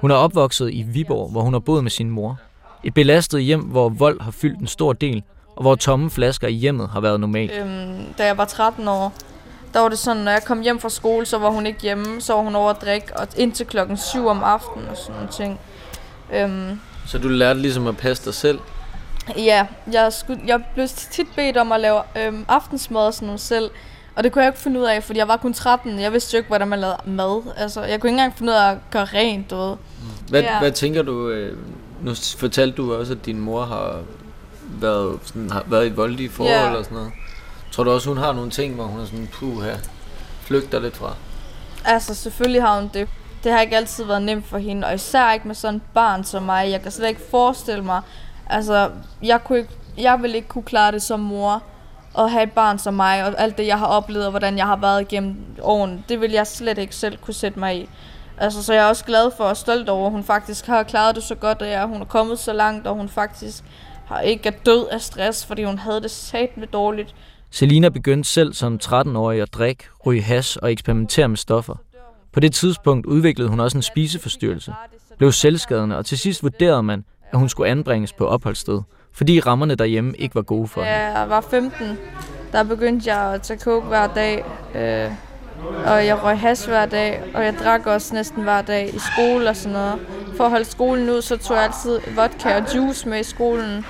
Hun 0.00 0.10
er 0.10 0.14
opvokset 0.14 0.70
i 0.72 0.82
Viborg, 0.82 1.30
hvor 1.30 1.40
hun 1.40 1.52
har 1.52 1.60
boet 1.60 1.82
med 1.82 1.90
sin 1.90 2.10
mor. 2.10 2.40
Et 2.84 2.94
belastet 2.94 3.42
hjem, 3.42 3.60
hvor 3.60 3.88
vold 3.88 4.20
har 4.20 4.30
fyldt 4.30 4.60
en 4.60 4.66
stor 4.66 4.92
del, 4.92 5.22
og 5.56 5.62
hvor 5.62 5.74
tomme 5.74 6.10
flasker 6.10 6.48
i 6.48 6.52
hjemmet 6.52 6.88
har 6.88 7.00
været 7.00 7.20
normalt. 7.20 7.52
Øhm, 7.52 8.14
da 8.18 8.26
jeg 8.26 8.38
var 8.38 8.44
13 8.44 8.88
år, 8.88 9.12
der 9.74 9.80
var 9.80 9.88
det 9.88 9.98
sådan, 9.98 10.22
når 10.22 10.32
jeg 10.32 10.44
kom 10.44 10.60
hjem 10.60 10.78
fra 10.80 10.88
skole, 10.88 11.26
så 11.26 11.38
var 11.38 11.50
hun 11.50 11.66
ikke 11.66 11.80
hjemme, 11.80 12.20
så 12.20 12.34
var 12.34 12.42
hun 12.42 12.54
over 12.54 12.70
at 12.70 12.80
drikke, 12.82 13.16
og 13.16 13.28
indtil 13.36 13.66
klokken 13.66 13.96
7 13.96 14.26
om 14.26 14.42
aftenen 14.44 14.88
og 14.88 14.96
sådan 14.96 15.14
nogle 15.14 15.28
ting. 15.32 15.60
Øhm, 16.34 16.80
så 17.06 17.18
du 17.18 17.28
lærte 17.28 17.60
ligesom 17.60 17.86
at 17.86 17.96
passe 17.96 18.24
dig 18.24 18.34
selv? 18.34 18.58
ja, 19.36 19.66
jeg, 19.92 20.12
skulle, 20.12 20.40
jeg 20.46 20.64
blev 20.74 20.88
tit 20.88 21.26
bedt 21.36 21.56
om 21.56 21.72
at 21.72 21.80
lave 21.80 22.00
øhm, 22.18 22.44
aftensmad 22.48 23.00
og 23.00 23.14
sådan 23.14 23.26
noget 23.26 23.40
selv, 23.40 23.70
og 24.16 24.24
det 24.24 24.32
kunne 24.32 24.44
jeg 24.44 24.48
ikke 24.52 24.60
finde 24.60 24.80
ud 24.80 24.84
af, 24.84 25.04
fordi 25.04 25.18
jeg 25.18 25.28
var 25.28 25.36
kun 25.36 25.54
13. 25.54 25.98
Jeg 26.00 26.12
vidste 26.12 26.34
jo 26.34 26.38
ikke, 26.38 26.48
hvordan 26.48 26.68
man 26.68 26.78
lavede 26.78 26.96
mad. 27.06 27.42
Altså, 27.56 27.80
jeg 27.82 28.00
kunne 28.00 28.10
ikke 28.10 28.18
engang 28.18 28.34
finde 28.38 28.52
ud 28.52 28.56
af 28.56 28.70
at 28.70 28.78
gøre 28.90 29.04
rent, 29.04 29.50
du 29.50 29.56
ved. 29.56 29.76
Hvad, 30.28 30.42
Ja. 30.42 30.58
hvad 30.58 30.72
tænker 30.72 31.02
du, 31.02 31.28
øh, 31.28 31.58
nu 32.02 32.14
fortalte 32.38 32.76
du 32.76 32.94
også, 32.94 33.12
at 33.12 33.26
din 33.26 33.40
mor 33.40 33.64
har 33.64 34.00
været, 34.80 35.18
sådan, 35.24 35.50
har 35.50 35.64
været 35.66 35.86
i 35.86 35.90
voldelige 35.90 36.30
forhold 36.30 36.52
Ja. 36.72 36.74
og 36.74 36.84
sådan 36.84 36.96
noget. 36.96 37.12
Tror 37.72 37.84
du 37.84 37.90
også, 37.90 38.08
hun 38.08 38.18
har 38.18 38.32
nogle 38.32 38.50
ting, 38.50 38.74
hvor 38.74 38.84
hun 38.84 39.00
er 39.00 39.04
sådan, 39.04 39.28
puh 39.32 39.62
her, 39.64 39.76
flygter 40.42 40.80
lidt 40.80 40.96
fra? 40.96 41.14
Altså, 41.84 42.14
selvfølgelig 42.14 42.62
har 42.62 42.80
hun 42.80 42.90
det. 42.94 43.08
Det 43.44 43.52
har 43.52 43.60
ikke 43.60 43.76
altid 43.76 44.04
været 44.04 44.22
nemt 44.22 44.46
for 44.46 44.58
hende, 44.58 44.86
og 44.86 44.94
især 44.94 45.32
ikke 45.32 45.46
med 45.48 45.54
sådan 45.54 45.76
et 45.76 45.82
barn 45.94 46.24
som 46.24 46.42
mig. 46.42 46.70
Jeg 46.70 46.82
kan 46.82 46.90
slet 46.90 47.08
ikke 47.08 47.20
forestille 47.30 47.84
mig, 47.84 48.00
altså, 48.50 48.90
jeg, 49.22 49.44
kunne 49.44 49.58
ikke, 49.58 49.70
jeg 49.98 50.22
ville 50.22 50.36
ikke 50.36 50.48
kunne 50.48 50.64
klare 50.64 50.92
det 50.92 51.02
som 51.02 51.20
mor, 51.20 51.62
at 52.18 52.30
have 52.30 52.42
et 52.42 52.52
barn 52.52 52.78
som 52.78 52.94
mig, 52.94 53.24
og 53.24 53.34
alt 53.38 53.58
det, 53.58 53.66
jeg 53.66 53.78
har 53.78 53.86
oplevet, 53.86 54.26
og 54.26 54.30
hvordan 54.30 54.58
jeg 54.58 54.66
har 54.66 54.76
været 54.76 55.00
igennem 55.00 55.36
årene, 55.60 56.02
det 56.08 56.20
vil 56.20 56.30
jeg 56.30 56.46
slet 56.46 56.78
ikke 56.78 56.96
selv 56.96 57.18
kunne 57.18 57.34
sætte 57.34 57.58
mig 57.58 57.76
i. 57.76 57.88
Altså, 58.38 58.62
så 58.62 58.72
jeg 58.72 58.84
er 58.84 58.88
også 58.88 59.04
glad 59.04 59.30
for 59.36 59.44
og 59.44 59.56
stolt 59.56 59.88
over, 59.88 60.06
at 60.06 60.12
hun 60.12 60.24
faktisk 60.24 60.66
har 60.66 60.82
klaret 60.82 61.14
det 61.14 61.22
så 61.22 61.34
godt, 61.34 61.62
at 61.62 61.88
hun 61.88 62.00
er 62.00 62.04
kommet 62.04 62.38
så 62.38 62.52
langt, 62.52 62.86
og 62.86 62.94
hun 62.94 63.08
faktisk 63.08 63.64
har 64.06 64.20
ikke 64.20 64.48
er 64.48 64.52
død 64.66 64.88
af 64.88 65.00
stress, 65.00 65.46
fordi 65.46 65.64
hun 65.64 65.78
havde 65.78 66.00
det 66.00 66.10
satme 66.10 66.66
dårligt. 66.66 67.14
Selina 67.50 67.88
begyndte 67.88 68.30
selv 68.30 68.52
som 68.52 68.78
13-årig 68.84 69.42
at 69.42 69.54
drikke, 69.54 69.84
ryge 70.06 70.22
has 70.22 70.56
og 70.56 70.72
eksperimentere 70.72 71.28
med 71.28 71.36
stoffer. 71.36 71.74
På 72.32 72.40
det 72.40 72.52
tidspunkt 72.52 73.06
udviklede 73.06 73.48
hun 73.48 73.60
også 73.60 73.78
en 73.78 73.82
spiseforstyrrelse, 73.82 74.74
blev 75.18 75.32
selvskadende, 75.32 75.98
og 75.98 76.06
til 76.06 76.18
sidst 76.18 76.42
vurderede 76.42 76.82
man, 76.82 77.04
at 77.32 77.38
hun 77.38 77.48
skulle 77.48 77.70
anbringes 77.70 78.12
på 78.12 78.26
opholdssted, 78.26 78.80
fordi 79.12 79.40
rammerne 79.40 79.74
derhjemme 79.74 80.14
ikke 80.18 80.34
var 80.34 80.42
gode 80.42 80.68
for 80.68 80.80
hende. 80.82 80.94
Da 80.94 81.18
jeg 81.18 81.28
var 81.28 81.40
15, 81.40 81.98
der 82.52 82.62
begyndte 82.62 83.14
jeg 83.14 83.34
at 83.34 83.42
tage 83.42 83.60
coke 83.60 83.86
hver 83.86 84.06
dag, 84.06 84.44
øh, 84.74 85.10
og 85.86 86.06
jeg 86.06 86.22
røg 86.24 86.38
hash 86.38 86.68
hver 86.68 86.86
dag, 86.86 87.22
og 87.34 87.44
jeg 87.44 87.54
drak 87.64 87.86
også 87.86 88.14
næsten 88.14 88.42
hver 88.42 88.62
dag 88.62 88.94
i 88.94 88.98
skole 88.98 89.48
og 89.48 89.56
sådan 89.56 89.72
noget. 89.72 89.98
For 90.36 90.44
at 90.44 90.50
holde 90.50 90.64
skolen 90.64 91.10
ud, 91.10 91.22
så 91.22 91.36
tog 91.36 91.56
jeg 91.56 91.64
altid 91.64 92.00
vodka 92.16 92.56
og 92.56 92.74
juice 92.74 93.08
med 93.08 93.20
i 93.20 93.22
skolen, 93.22 93.86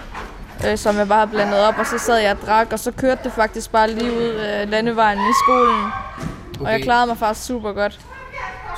øh, 0.66 0.78
som 0.78 0.96
jeg 0.96 1.08
bare 1.08 1.18
havde 1.18 1.30
blandet 1.30 1.60
op, 1.60 1.74
og 1.78 1.86
så 1.86 1.98
sad 1.98 2.18
jeg 2.18 2.30
og 2.30 2.46
drak, 2.46 2.72
og 2.72 2.78
så 2.78 2.92
kørte 2.92 3.20
det 3.24 3.32
faktisk 3.32 3.72
bare 3.72 3.90
lige 3.90 4.12
ud 4.12 4.34
af 4.34 4.70
landevejen 4.70 5.18
i 5.18 5.34
skolen. 5.44 5.84
Okay. 6.54 6.64
Og 6.64 6.72
jeg 6.72 6.82
klarede 6.82 7.06
mig 7.06 7.18
faktisk 7.18 7.46
super 7.46 7.72
godt. 7.72 8.00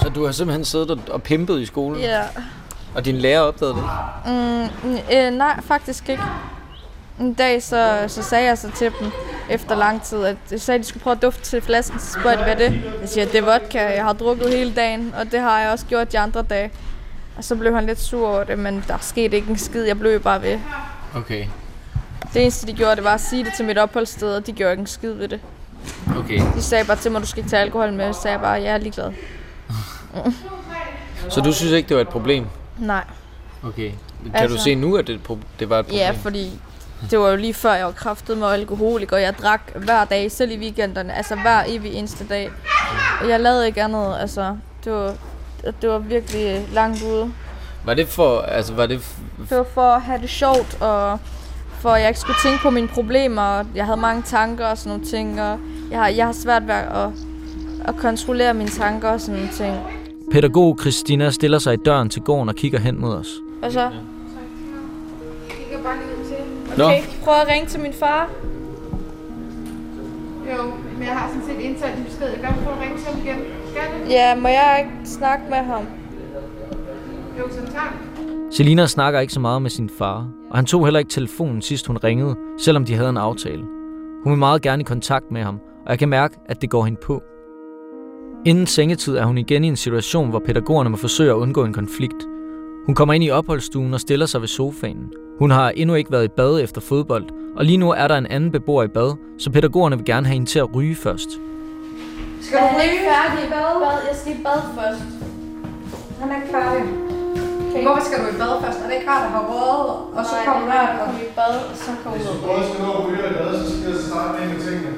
Så 0.02 0.08
du 0.08 0.24
har 0.24 0.32
simpelthen 0.32 0.64
siddet 0.64 0.90
og- 1.10 1.22
pimpet 1.22 1.60
i 1.60 1.66
skolen, 1.66 2.00
Ja. 2.00 2.22
og 2.94 3.04
din 3.04 3.14
lærer 3.16 3.40
opdagede 3.40 3.74
det? 3.74 3.84
Mm, 4.26 4.96
øh, 5.16 5.30
nej, 5.30 5.60
faktisk 5.62 6.08
ikke. 6.08 6.22
En 7.20 7.34
dag 7.34 7.62
så, 7.62 8.04
så 8.08 8.22
sagde 8.22 8.44
jeg 8.44 8.58
så 8.58 8.70
til 8.70 8.92
dem, 9.00 9.10
efter 9.50 9.76
lang 9.76 10.02
tid, 10.02 10.24
at 10.24 10.36
jeg 10.50 10.60
sagde, 10.60 10.78
at 10.78 10.84
de 10.84 10.88
skulle 10.88 11.02
prøve 11.02 11.16
at 11.16 11.22
dufte 11.22 11.42
til 11.42 11.60
flasken, 11.60 11.98
så 12.00 12.12
spørger 12.20 12.36
de, 12.36 12.42
hvad 12.44 12.56
det? 12.56 12.82
Jeg 13.00 13.08
siger, 13.08 13.24
det 13.26 13.34
er 13.34 13.42
vodka, 13.42 13.78
jeg 13.94 14.04
har 14.04 14.12
drukket 14.12 14.48
hele 14.50 14.72
dagen, 14.74 15.14
og 15.18 15.32
det 15.32 15.40
har 15.40 15.60
jeg 15.60 15.70
også 15.70 15.86
gjort 15.86 16.12
de 16.12 16.18
andre 16.18 16.42
dage. 16.42 16.70
Og 17.36 17.44
så 17.44 17.56
blev 17.56 17.74
han 17.74 17.86
lidt 17.86 18.00
sur 18.00 18.28
over 18.28 18.44
det, 18.44 18.58
men 18.58 18.84
der 18.88 18.98
skete 19.00 19.36
ikke 19.36 19.50
en 19.50 19.58
skid, 19.58 19.82
jeg 19.84 19.98
blev 19.98 20.20
bare 20.20 20.42
ved. 20.42 20.58
Okay, 21.16 21.44
Det 22.34 22.42
eneste, 22.42 22.66
de 22.66 22.72
gjorde, 22.72 22.96
det 22.96 23.04
var 23.04 23.14
at 23.14 23.20
sige 23.20 23.44
det 23.44 23.52
til 23.56 23.64
mit 23.64 23.78
opholdssted, 23.78 24.36
og 24.36 24.46
de 24.46 24.52
gjorde 24.52 24.72
ikke 24.72 24.80
en 24.80 24.86
skid 24.86 25.12
ved 25.12 25.28
det. 25.28 25.40
okay. 26.18 26.40
De 26.56 26.62
sagde 26.62 26.84
bare 26.84 26.96
til 26.96 27.12
mig, 27.12 27.20
du 27.20 27.26
skal 27.26 27.38
ikke 27.38 27.50
tage 27.50 27.62
alkohol 27.62 27.92
med, 27.92 28.12
så 28.12 28.20
sagde 28.22 28.32
jeg 28.32 28.40
bare, 28.40 28.52
jeg 28.62 28.72
er 28.74 28.78
ligeglad. 28.78 29.12
Så 31.28 31.40
du 31.40 31.52
synes 31.52 31.72
ikke, 31.72 31.88
det 31.88 31.96
var 31.96 32.00
et 32.02 32.08
problem? 32.08 32.46
Nej. 32.78 33.04
Okay. 33.64 33.90
Kan 34.24 34.34
Altså- 34.34 34.56
du 34.56 34.62
se 34.62 34.74
nu, 34.74 34.96
at 34.96 35.06
det, 35.06 35.20
det 35.60 35.70
var 35.70 35.78
et 35.78 35.84
problem? 35.86 36.00
Ja, 36.00 36.10
fordi 36.10 36.60
det 37.10 37.18
var 37.18 37.30
jo 37.30 37.36
lige 37.36 37.54
før, 37.54 37.72
jeg 37.74 37.86
var 37.86 37.92
kraftet 37.92 38.38
med 38.38 38.46
alkoholik, 38.46 39.12
og 39.12 39.22
jeg 39.22 39.34
drak 39.38 39.60
hver 39.74 40.04
dag, 40.04 40.32
selv 40.32 40.50
i 40.50 40.58
weekenderne, 40.58 41.14
altså 41.16 41.34
hver 41.34 41.62
evig 41.66 41.92
eneste 41.94 42.24
dag. 42.28 42.50
Og 43.20 43.28
jeg 43.28 43.40
lavede 43.40 43.66
ikke 43.66 43.82
andet, 43.82 44.16
altså 44.20 44.56
det 44.84 44.92
var, 44.92 45.14
det 45.82 45.90
var 45.90 45.98
virkelig 45.98 46.68
langt 46.72 47.02
ude. 47.02 47.32
Var 47.84 47.94
det 47.94 48.08
for, 48.08 48.40
altså 48.40 48.74
var 48.74 48.86
det, 48.86 48.98
f- 48.98 49.42
Det 49.48 49.56
var 49.58 49.66
for 49.74 49.82
at 49.94 50.02
have 50.02 50.20
det 50.20 50.30
sjovt, 50.30 50.82
og 50.82 51.18
for 51.80 51.90
at 51.90 52.00
jeg 52.00 52.08
ikke 52.08 52.20
skulle 52.20 52.38
tænke 52.42 52.58
på 52.62 52.70
mine 52.70 52.88
problemer, 52.88 53.42
og 53.42 53.66
jeg 53.74 53.84
havde 53.84 54.00
mange 54.00 54.22
tanker 54.22 54.66
og 54.66 54.78
sådan 54.78 54.90
nogle 54.90 55.04
ting, 55.06 55.42
og 55.42 55.58
jeg 55.90 55.98
har, 55.98 56.08
jeg 56.08 56.26
har 56.26 56.32
svært 56.32 56.66
ved 56.66 56.74
at, 56.74 57.08
at 57.88 57.96
kontrollere 57.96 58.54
mine 58.54 58.70
tanker 58.70 59.08
og 59.10 59.20
sådan 59.20 59.34
nogle 59.34 59.52
ting. 59.56 59.76
Pædagog 60.32 60.78
Christina 60.80 61.30
stiller 61.30 61.58
sig 61.58 61.74
i 61.74 61.76
døren 61.76 62.08
til 62.08 62.22
gården 62.22 62.48
og 62.48 62.54
kigger 62.54 62.78
hen 62.78 63.00
mod 63.00 63.14
os. 63.14 63.40
Hvad 63.60 63.70
så? 63.70 63.90
Okay, 66.74 67.02
prøv 67.24 67.34
at 67.34 67.48
ringe 67.48 67.68
til 67.68 67.80
min 67.80 67.92
far. 67.92 68.30
Jo, 70.52 70.62
men 70.98 71.02
jeg 71.02 71.16
har 71.16 71.28
sådan 71.28 71.42
set 71.46 71.60
indtalt 71.60 71.98
en 71.98 72.04
besked. 72.04 72.26
Jeg 72.26 72.40
kan 72.40 72.64
prøve 72.64 72.76
at 72.76 72.82
ringe 72.82 72.98
til 72.98 73.06
ham 73.06 73.20
igen. 73.24 73.36
Skal 73.70 73.82
det? 74.04 74.10
Ja, 74.10 74.34
må 74.34 74.48
jeg 74.48 74.84
ikke 74.84 75.08
snakke 75.08 75.44
med 75.50 75.58
ham? 75.58 75.82
Jo, 77.38 77.48
så 77.50 77.72
tak. 77.72 77.92
Selina 78.50 78.86
snakker 78.86 79.20
ikke 79.20 79.32
så 79.32 79.40
meget 79.40 79.62
med 79.62 79.70
sin 79.70 79.90
far, 79.98 80.28
og 80.50 80.56
han 80.58 80.66
tog 80.66 80.86
heller 80.86 80.98
ikke 80.98 81.10
telefonen 81.10 81.62
sidst 81.62 81.86
hun 81.86 81.96
ringede, 81.96 82.36
selvom 82.58 82.84
de 82.84 82.94
havde 82.94 83.08
en 83.10 83.16
aftale. 83.16 83.62
Hun 84.24 84.32
vil 84.32 84.38
meget 84.38 84.62
gerne 84.62 84.80
i 84.80 84.84
kontakt 84.84 85.30
med 85.30 85.42
ham, 85.42 85.60
og 85.86 85.90
jeg 85.90 85.98
kan 85.98 86.08
mærke, 86.08 86.36
at 86.46 86.62
det 86.62 86.70
går 86.70 86.84
hende 86.84 87.00
på. 87.02 87.22
Inden 88.44 88.66
sengetid 88.66 89.16
er 89.16 89.24
hun 89.24 89.38
igen 89.38 89.64
i 89.64 89.68
en 89.68 89.76
situation, 89.76 90.30
hvor 90.30 90.38
pædagogerne 90.46 90.90
må 90.90 90.96
forsøge 90.96 91.30
at 91.30 91.34
undgå 91.34 91.64
en 91.64 91.72
konflikt. 91.72 92.20
Hun 92.86 92.94
kommer 92.94 93.14
ind 93.14 93.24
i 93.24 93.30
opholdsstuen 93.30 93.94
og 93.94 94.00
stiller 94.00 94.26
sig 94.26 94.40
ved 94.40 94.48
sofaen. 94.48 95.12
Hun 95.38 95.50
har 95.50 95.70
endnu 95.70 95.94
ikke 95.94 96.12
været 96.12 96.24
i 96.24 96.34
bad 96.36 96.60
efter 96.60 96.80
fodbold, 96.80 97.24
og 97.56 97.64
lige 97.64 97.76
nu 97.76 97.90
er 97.90 98.08
der 98.08 98.16
en 98.16 98.26
anden 98.26 98.50
beboer 98.52 98.84
i 98.84 98.88
bad, 98.88 99.10
så 99.38 99.50
pædagogerne 99.50 99.96
vil 99.96 100.06
gerne 100.12 100.26
have 100.26 100.34
hende 100.38 100.50
til 100.52 100.58
at 100.58 100.74
ryge 100.76 100.94
først. 101.06 101.30
Skal 102.46 102.58
du 102.58 102.64
ryge? 102.78 102.98
færdig 103.10 103.38
i 103.46 103.48
bad? 103.54 103.70
bad? 103.84 103.98
Jeg 104.10 104.16
skal 104.20 104.32
i 104.32 104.40
bad 104.48 104.60
først. 104.78 105.02
Han 106.20 106.26
er 106.32 106.36
ikke 106.40 106.50
færdig. 106.56 106.82
Okay. 107.70 107.82
Hvorfor 107.86 108.04
skal 108.08 108.18
du 108.22 108.26
i 108.34 108.38
bad 108.42 108.52
først? 108.64 108.78
Er 108.82 108.86
det 108.88 108.94
ikke 108.98 109.08
rart 109.12 109.24
at 109.28 109.32
have 109.36 109.46
røget, 109.52 109.90
og 110.18 110.22
så 110.30 110.34
Nej, 110.36 110.44
kommer 110.46 110.60
du 110.60 110.66
det 110.70 110.76
er 110.76 110.86
her 110.86 110.92
og... 110.92 110.98
komme 111.02 111.16
i 111.26 111.28
bad, 111.40 111.54
og 111.70 111.74
så 111.84 111.88
komme 112.02 112.14
ud 112.16 112.20
Hvis 112.20 112.28
du 112.30 112.34
både 112.46 112.58
ryge. 112.58 112.66
skal 112.70 112.78
nå 112.84 112.90
at 112.98 113.02
ryge 113.06 113.22
i 113.32 113.34
bad, 113.40 113.50
så 113.62 113.66
skal 113.76 113.88
jeg 113.94 114.00
starte 114.08 114.28
med 114.34 114.40
en 114.44 114.50
af 114.56 114.60
tingene. 114.66 114.90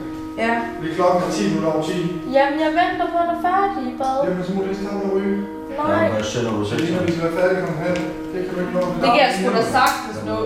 Ja. 0.42 0.52
Vi 0.80 0.86
er 0.90 0.94
klokken 0.98 1.18
er 1.28 1.32
10 1.32 1.48
minutter 1.48 1.70
over 1.72 1.82
10. 1.82 1.92
Jamen, 2.36 2.58
jeg 2.64 2.70
venter 2.80 3.06
på, 3.12 3.16
at 3.18 3.24
han 3.26 3.36
er 3.36 3.42
færdig 3.48 3.82
i 3.92 3.94
bad. 4.00 4.16
Jamen, 4.26 4.44
så 4.46 4.50
må 4.52 4.58
du 4.62 4.66
lige 4.68 4.80
starte 4.80 4.96
med 4.96 5.06
at 5.10 5.14
ryge. 5.16 5.38
Nej, 5.78 6.22
Så 6.70 6.74
lige 6.80 6.92
når 6.96 7.02
vi 7.06 7.12
skal 7.12 7.24
være 7.26 7.36
færdige 7.40 7.58
klokken 7.62 7.82
halv. 7.86 8.02
Det 8.32 8.38
kan 8.44 8.52
du 8.54 8.60
ikke 8.64 8.74
nå. 8.78 8.82
det 9.02 9.08
kan 9.14 9.22
jeg 9.26 9.32
sgu 9.36 9.48
da 9.58 9.64
sagtens 9.78 10.18
nå. 10.28 10.36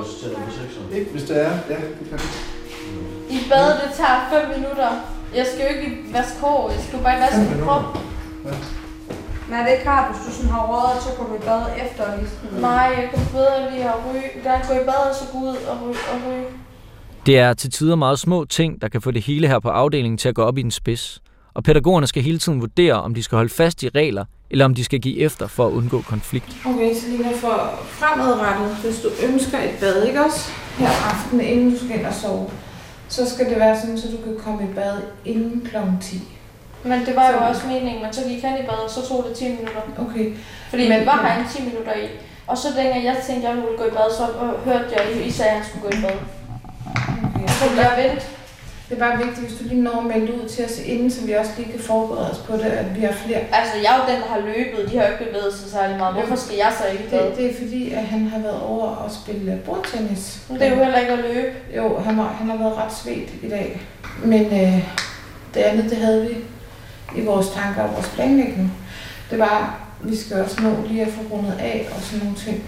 Ikke 0.96 1.10
hvis 1.14 1.24
det 1.28 1.36
er. 1.46 1.52
Ja, 1.72 1.78
det 1.98 2.04
kan 2.10 2.18
du. 2.22 2.26
I 3.36 3.38
bad, 3.50 3.68
det 3.82 3.90
tager 4.00 4.18
5 4.30 4.58
minutter. 4.58 4.90
Jeg 5.38 5.46
skal 5.50 5.60
jo 5.66 5.70
ikke 5.76 5.90
vaske 6.16 6.38
hår, 6.44 6.70
jeg 6.74 6.80
skal 6.86 6.96
jo 6.98 7.02
bare 7.06 7.20
vaske 7.24 7.42
min 7.50 7.62
krop. 7.66 7.84
Men 9.48 9.54
er 9.58 9.62
det 9.64 9.72
ikke 9.76 9.90
rart, 9.90 10.06
hvis 10.10 10.20
du 10.26 10.30
sådan 10.36 10.52
har 10.56 10.64
røget, 10.72 11.02
så 11.04 11.10
går 11.16 11.24
du 11.30 11.34
i 11.40 11.44
bad 11.50 11.62
efter 11.84 12.02
lige 12.16 12.30
sådan... 12.32 12.60
Nej, 12.70 12.86
jeg 12.98 13.06
kunne 13.12 13.30
bedre 13.38 13.56
lige 13.70 13.84
at 13.94 13.98
ryge. 14.06 14.28
Der 14.44 14.52
gå 14.68 14.72
i 14.82 14.84
bad, 14.90 15.02
og 15.10 15.16
så 15.20 15.24
gå 15.32 15.38
ud 15.48 15.56
og 15.70 15.74
ryge. 15.82 16.02
Og 16.12 16.16
ryge. 16.26 16.46
Det 17.26 17.38
er 17.38 17.52
til 17.52 17.70
tider 17.70 17.96
meget 17.96 18.18
små 18.18 18.44
ting, 18.44 18.82
der 18.82 18.88
kan 18.88 19.00
få 19.02 19.10
det 19.10 19.22
hele 19.22 19.48
her 19.48 19.58
på 19.58 19.68
afdelingen 19.68 20.18
til 20.18 20.28
at 20.28 20.34
gå 20.34 20.42
op 20.42 20.58
i 20.58 20.62
den 20.62 20.70
spids. 20.70 21.22
Og 21.54 21.64
pædagogerne 21.64 22.06
skal 22.06 22.22
hele 22.22 22.38
tiden 22.38 22.60
vurdere, 22.60 22.94
om 22.94 23.14
de 23.14 23.22
skal 23.22 23.36
holde 23.36 23.50
fast 23.54 23.82
i 23.82 23.88
regler, 23.88 24.24
eller 24.50 24.64
om 24.64 24.74
de 24.74 24.84
skal 24.84 25.00
give 25.00 25.18
efter 25.18 25.46
for 25.46 25.66
at 25.66 25.72
undgå 25.72 26.00
konflikt. 26.02 26.56
Okay, 26.66 26.94
så 26.94 27.06
lige 27.08 27.34
for 27.36 27.78
fremadrettet, 27.88 28.76
hvis 28.76 29.00
du 29.00 29.08
ønsker 29.28 29.58
et 29.58 29.70
bad, 29.80 30.06
ikke 30.06 30.24
også? 30.24 30.50
Her 30.78 30.88
aften, 31.12 31.40
inden 31.40 31.70
du 31.70 31.76
skal 31.84 31.98
ind 31.98 32.06
og 32.06 32.14
sove, 32.14 32.50
så 33.08 33.30
skal 33.34 33.50
det 33.50 33.56
være 33.56 33.80
sådan, 33.80 33.98
så 33.98 34.08
du 34.10 34.16
kan 34.24 34.36
komme 34.44 34.62
i 34.70 34.74
bad 34.74 34.96
inden 35.24 35.60
kl. 35.70 35.76
10. 36.00 36.16
Men 36.84 37.00
det 37.06 37.16
var 37.16 37.26
jo 37.30 37.38
Så- 37.38 37.44
også 37.48 37.66
meningen, 37.66 38.02
men 38.02 38.12
så 38.12 38.20
gik 38.28 38.42
han 38.42 38.58
i 38.62 38.66
bad, 38.66 38.78
og 38.86 38.90
så 38.90 39.08
tog 39.08 39.24
det 39.28 39.36
10 39.36 39.44
minutter. 39.44 39.82
Okay. 39.98 40.26
Fordi 40.70 40.88
Men- 40.88 41.06
var 41.06 41.12
han 41.16 41.46
10 41.56 41.62
minutter 41.68 41.92
i. 41.94 42.06
Og 42.46 42.58
så 42.58 42.68
dengang 42.76 43.04
jeg 43.04 43.16
tænkte, 43.26 43.48
at 43.48 43.54
jeg 43.56 43.62
ville 43.62 43.78
gå 43.78 43.84
i 43.84 43.90
bad, 43.98 44.08
så 44.18 44.24
hørte 44.64 44.88
jeg, 44.92 45.00
at 45.00 45.26
I 45.26 45.30
sagde, 45.30 45.50
at 45.50 45.56
han 45.56 45.66
skulle 45.68 45.82
gå 45.86 45.90
i 45.98 46.00
bad. 46.02 46.18
Okay. 47.42 47.54
Så 47.54 47.68
ville 47.68 47.82
jeg 47.82 47.96
vente. 48.04 48.26
Det 48.90 49.00
er 49.00 49.08
bare 49.08 49.18
vigtigt, 49.18 49.46
hvis 49.46 49.58
du 49.58 49.64
lige 49.64 49.82
når 49.82 49.98
at 50.00 50.06
melde 50.06 50.34
ud 50.34 50.48
til 50.48 50.64
os 50.64 50.78
inden, 50.84 51.10
så 51.10 51.26
vi 51.26 51.32
også 51.32 51.50
lige 51.56 51.72
kan 51.72 51.80
forberede 51.80 52.30
os 52.30 52.38
på 52.38 52.56
det, 52.56 52.70
at 52.82 52.96
vi 52.96 53.00
har 53.00 53.12
flere. 53.12 53.38
Altså, 53.38 53.74
jeg 53.82 53.90
er 53.94 53.98
jo 53.98 54.12
den, 54.12 54.22
der 54.22 54.28
har 54.28 54.40
løbet. 54.40 54.92
De 54.92 54.98
har 54.98 55.06
jo 55.06 55.12
ikke 55.12 55.24
bevæget 55.24 55.54
sig 55.54 55.70
særlig 55.70 55.96
meget. 55.98 56.14
Hvorfor 56.14 56.36
skal 56.36 56.56
jeg 56.56 56.72
så 56.78 56.84
ikke? 56.92 57.04
Det, 57.10 57.36
det 57.36 57.50
er 57.50 57.54
fordi, 57.54 57.92
at 57.92 58.04
han 58.04 58.26
har 58.26 58.38
været 58.38 58.60
over 58.62 58.86
og 58.86 59.10
spille 59.10 59.60
bordtennis. 59.64 60.40
Det 60.48 60.62
er 60.62 60.70
jo 60.70 60.84
heller 60.84 60.98
ikke 60.98 61.12
at 61.12 61.18
løbe. 61.18 61.52
Jo, 61.76 61.98
han 61.98 62.14
har, 62.14 62.28
han 62.38 62.50
har 62.50 62.56
været 62.56 62.76
ret 62.76 62.92
svedt 62.92 63.30
i 63.42 63.48
dag. 63.48 63.80
Men 64.24 64.44
øh, 64.44 64.84
det 65.54 65.60
andet, 65.60 65.90
det 65.90 65.98
havde 65.98 66.26
vi 66.26 66.34
i 67.20 67.24
vores 67.24 67.48
tanker 67.48 67.82
og 67.82 67.94
vores 67.94 68.08
planlægning. 68.08 68.72
Det 69.30 69.38
var, 69.38 69.80
vi 70.00 70.16
skal 70.16 70.42
også 70.42 70.62
nå 70.62 70.70
lige 70.86 71.02
at 71.02 71.12
få 71.12 71.20
rundet 71.34 71.56
af 71.60 71.88
og 71.94 72.02
sådan 72.02 72.24
nogle 72.24 72.38
ting. 72.38 72.62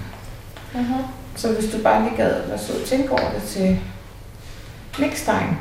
Uh-huh. 0.75 1.03
Så 1.37 1.53
hvis 1.53 1.71
du 1.73 1.79
bare 1.79 2.03
lige 2.03 2.17
gad 2.17 2.31
at 2.31 2.49
være 2.49 2.59
sød 2.59 2.81
og 2.83 2.89
tænke 2.89 3.11
over 3.13 3.31
det 3.35 3.43
til 3.43 3.79
next 4.99 5.25
time, 5.25 5.57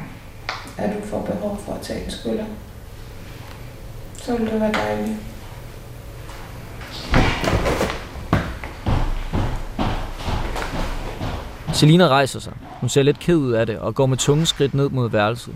at 0.78 0.96
du 0.96 1.08
får 1.08 1.22
behov 1.22 1.62
for 1.66 1.74
at 1.74 1.82
tage 1.82 2.06
en 2.06 2.12
skyller, 2.12 2.46
så 4.18 4.38
ville 4.38 4.52
det 4.52 4.62
være 4.62 4.74
dejligt. 4.74 5.18
Selina 11.74 12.08
rejser 12.08 12.40
sig. 12.40 12.54
Hun 12.80 12.90
ser 12.90 13.04
lidt 13.04 13.20
ked 13.20 13.36
ud 13.36 13.52
af 13.52 13.66
det 13.66 13.80
og 13.80 13.96
går 13.96 14.06
med 14.06 14.18
tunge 14.18 14.46
skridt 14.46 14.74
ned 14.74 14.90
mod 14.90 15.10
værelset. 15.10 15.56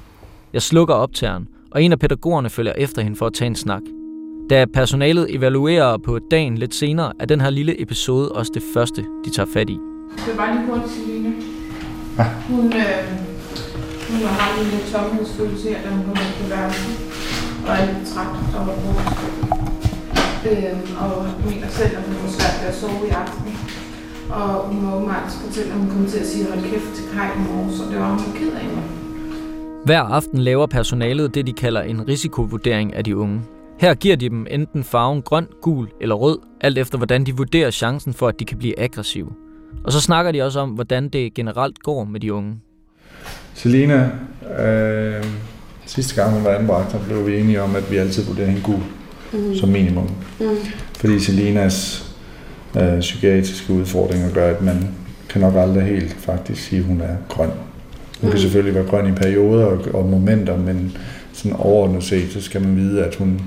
Jeg 0.53 0.61
slukker 0.61 0.93
optageren, 0.93 1.47
og 1.71 1.83
en 1.83 1.91
af 1.91 1.99
pædagogerne 1.99 2.49
følger 2.49 2.73
efter 2.77 3.01
hende 3.01 3.17
for 3.17 3.25
at 3.25 3.33
tage 3.33 3.47
en 3.47 3.55
snak. 3.55 3.81
Da 4.49 4.65
personalet 4.73 5.35
evaluerer 5.35 5.97
på 5.97 6.19
dagen 6.31 6.57
lidt 6.57 6.75
senere, 6.75 7.13
er 7.19 7.25
den 7.25 7.41
her 7.41 7.49
lille 7.49 7.81
episode 7.81 8.31
også 8.31 8.51
det 8.53 8.63
første, 8.73 9.01
de 9.25 9.29
tager 9.35 9.47
fat 9.53 9.69
i. 9.69 9.77
Det 10.27 10.37
var 10.37 10.53
lige 10.53 10.65
hurtigt, 10.65 10.91
Celine. 10.91 11.33
Hun, 12.49 12.73
øh, 12.73 13.34
hun 14.09 14.19
har 14.39 14.49
en 14.61 14.67
lidt 14.73 14.85
tomhedsfølelse 14.93 15.65
her, 15.69 15.79
da 15.83 15.89
hun 15.95 16.03
kom 16.05 16.17
på 16.39 16.45
værelset. 16.53 16.95
Og 17.67 17.71
er 17.79 17.85
lidt 17.91 18.07
træt 18.11 18.31
og 18.57 18.63
brugt. 18.81 19.55
Øhm, 20.49 20.81
og 21.03 21.11
mener 21.45 21.67
selv, 21.79 21.93
at 21.97 22.03
hun 22.07 22.15
har 22.21 22.29
svært 22.37 22.55
ved 22.61 22.67
at 22.73 22.75
sove 22.81 23.07
i 23.07 23.11
aften. 23.23 23.51
Og 24.29 24.47
hun 24.67 24.81
må 24.83 24.95
åbenbart 24.95 25.31
fortælle, 25.45 25.71
at 25.71 25.77
hun 25.79 25.89
kommer 25.89 26.09
til 26.09 26.19
at 26.19 26.27
sige, 26.27 26.49
hold 26.49 26.61
kæft 26.71 26.89
til 26.95 27.05
Kaj 27.13 27.29
i 27.35 27.39
morgen, 27.47 27.71
så 27.77 27.83
det 27.91 27.99
var 27.99 28.09
hun 28.09 28.33
ked 28.39 28.51
af. 28.51 28.67
Hver 29.85 30.01
aften 30.01 30.39
laver 30.39 30.67
personalet 30.67 31.35
det, 31.35 31.47
de 31.47 31.53
kalder 31.53 31.81
en 31.81 32.07
risikovurdering 32.07 32.93
af 32.93 33.03
de 33.03 33.17
unge. 33.17 33.41
Her 33.79 33.93
giver 33.93 34.15
de 34.15 34.29
dem 34.29 34.47
enten 34.49 34.83
farven 34.83 35.21
grøn, 35.21 35.47
gul 35.61 35.87
eller 36.01 36.15
rød, 36.15 36.39
alt 36.61 36.77
efter 36.77 36.97
hvordan 36.97 37.23
de 37.23 37.37
vurderer 37.37 37.71
chancen 37.71 38.13
for, 38.13 38.27
at 38.27 38.39
de 38.39 38.45
kan 38.45 38.57
blive 38.57 38.79
aggressive. 38.79 39.29
Og 39.83 39.91
så 39.91 40.01
snakker 40.01 40.31
de 40.31 40.41
også 40.41 40.59
om, 40.59 40.69
hvordan 40.69 41.09
det 41.09 41.33
generelt 41.33 41.79
går 41.79 42.03
med 42.03 42.19
de 42.19 42.33
unge. 42.33 42.59
Selina, 43.55 44.09
øh, 44.59 45.23
sidste 45.85 46.15
gang 46.15 46.33
hun 46.33 46.43
var 46.43 46.49
anbragt, 46.55 46.91
der 46.91 46.99
blev 46.99 47.27
vi 47.27 47.39
enige 47.39 47.61
om, 47.61 47.75
at 47.75 47.91
vi 47.91 47.97
altid 47.97 48.23
vurderer 48.23 48.47
hende 48.47 48.61
gul 48.61 48.79
mm. 49.33 49.55
som 49.55 49.69
minimum. 49.69 50.09
Mm. 50.39 50.45
Fordi 50.99 51.19
Selinas 51.19 52.05
øh, 52.77 52.99
psykiatriske 52.99 53.73
udfordringer 53.73 54.31
gør, 54.33 54.49
at 54.55 54.61
man 54.61 54.87
kan 55.29 55.41
nok 55.41 55.53
aldrig 55.55 55.83
helt 55.83 56.15
faktisk 56.19 56.63
sige, 56.63 56.79
at 56.79 56.85
hun 56.85 57.01
er 57.01 57.15
grøn. 57.29 57.49
Hun 58.21 58.29
kan 58.29 58.37
Mm. 58.37 58.37
selvfølgelig 58.37 58.75
være 58.75 58.85
grøn 58.85 59.07
i 59.07 59.11
perioder 59.11 59.65
og, 59.65 59.85
og 59.93 60.05
momenter, 60.09 60.57
men 60.57 60.97
sådan 61.33 61.53
overordnet 61.53 62.03
set, 62.03 62.31
så 62.33 62.41
skal 62.41 62.61
man 62.61 62.75
vide, 62.75 63.03
at 63.03 63.15
hun 63.15 63.41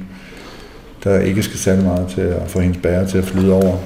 der 1.05 1.21
ikke 1.21 1.42
skal 1.42 1.59
særlig 1.59 1.85
meget 1.85 2.09
til 2.09 2.21
at 2.21 2.42
få 2.47 2.61
hendes 2.61 2.79
bære 2.83 3.07
til 3.07 3.18
at 3.18 3.25
flyde 3.25 3.53
over. 3.53 3.77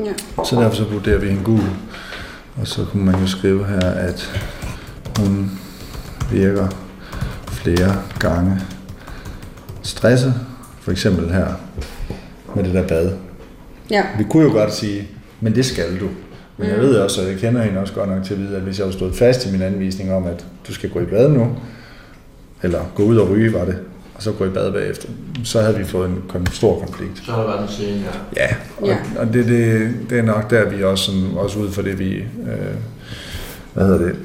Ja. 0.00 0.44
Så 0.44 0.56
derfor 0.60 0.74
så 0.76 0.84
vurderer 0.84 1.18
vi 1.18 1.26
hende 1.28 1.42
gul. 1.44 1.60
Og 2.60 2.66
så 2.66 2.84
kunne 2.84 3.04
man 3.04 3.14
jo 3.20 3.26
skrive 3.26 3.66
her, 3.66 3.80
at 3.90 4.40
hun 5.18 5.50
virker 6.32 6.68
flere 7.50 7.96
gange 8.18 8.60
stresset. 9.82 10.34
For 10.80 10.90
eksempel 10.90 11.32
her 11.32 11.46
med 12.56 12.64
det 12.64 12.74
der 12.74 12.86
bad. 12.88 13.12
Ja. 13.90 14.02
Vi 14.18 14.24
kunne 14.30 14.42
jo 14.44 14.50
godt 14.52 14.74
sige, 14.74 15.08
men 15.40 15.54
det 15.54 15.64
skal 15.66 16.00
du. 16.00 16.08
Men 16.58 16.68
jeg 16.68 16.76
Mm. 16.76 16.82
ved 16.82 16.96
også, 16.96 17.22
og 17.22 17.28
jeg 17.28 17.36
kender 17.38 17.62
hende 17.62 17.80
også 17.80 17.92
godt 17.94 18.08
nok 18.10 18.24
til 18.24 18.34
at 18.34 18.40
vide, 18.40 18.56
at 18.56 18.62
hvis 18.62 18.78
jeg 18.78 18.84
havde 18.86 18.96
stået 18.96 19.14
fast 19.16 19.46
i 19.46 19.52
min 19.52 19.62
anvisning 19.62 20.12
om, 20.12 20.26
at 20.26 20.46
du 20.68 20.74
skal 20.74 20.90
gå 20.90 21.00
i 21.00 21.04
bad 21.04 21.28
nu, 21.28 21.48
eller 22.62 22.80
gå 22.94 23.02
ud 23.02 23.16
og 23.16 23.30
ryge, 23.30 23.52
var 23.52 23.64
det, 23.64 23.78
og 24.14 24.22
så 24.22 24.32
gå 24.32 24.44
i 24.44 24.48
bad 24.48 24.72
bagefter, 24.72 25.08
så 25.44 25.60
havde 25.62 25.76
vi 25.78 25.84
fået 25.84 26.08
en 26.08 26.16
kon- 26.28 26.54
stor 26.54 26.78
konflikt. 26.78 27.22
Så 27.26 27.32
har 27.32 27.40
der 27.42 27.48
været 27.48 27.62
en 27.62 27.68
scene, 27.68 28.02
ja. 28.36 28.42
Ja, 28.42 28.54
og, 28.80 28.86
Ja. 28.88 28.96
og 29.18 29.26
det, 29.32 29.44
det, 29.46 29.90
det 30.10 30.18
er 30.18 30.22
nok 30.22 30.50
der, 30.50 30.68
vi 30.70 30.82
også, 30.84 31.04
sådan, 31.04 31.28
også 31.36 31.58
ud 31.58 31.70
for 31.70 31.82
det, 31.82 31.98
vi, 31.98 32.14
øh, 32.16 32.24
hvad 33.74 33.86
hedder 33.86 33.98
det, 34.06 34.16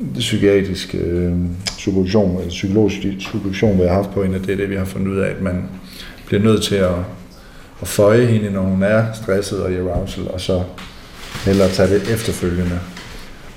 det 0.00 0.18
psykiatriske 0.18 0.98
øh, 0.98 1.32
supervision, 1.78 2.36
eller 2.36 2.48
psykologisk 2.48 2.98
supervision, 3.20 3.78
vi 3.78 3.82
har 3.82 3.94
haft 3.94 4.10
på 4.10 4.22
hende, 4.22 4.38
det 4.38 4.50
er 4.50 4.56
det, 4.56 4.70
vi 4.70 4.76
har 4.76 4.84
fundet 4.84 5.08
ud 5.12 5.18
af, 5.18 5.28
at 5.30 5.42
man 5.42 5.64
bliver 6.26 6.42
nødt 6.42 6.62
til 6.62 6.74
at, 6.74 6.90
at 7.82 7.88
føje 7.88 8.26
hende, 8.26 8.50
når 8.50 8.62
hun 8.62 8.82
er 8.82 9.04
stresset 9.22 9.62
og 9.62 9.72
i 9.72 9.76
arousal, 9.76 10.28
og 10.28 10.40
så 10.40 10.62
hellere 11.44 11.68
tage 11.68 11.94
det 11.94 12.02
efterfølgende. 12.12 12.78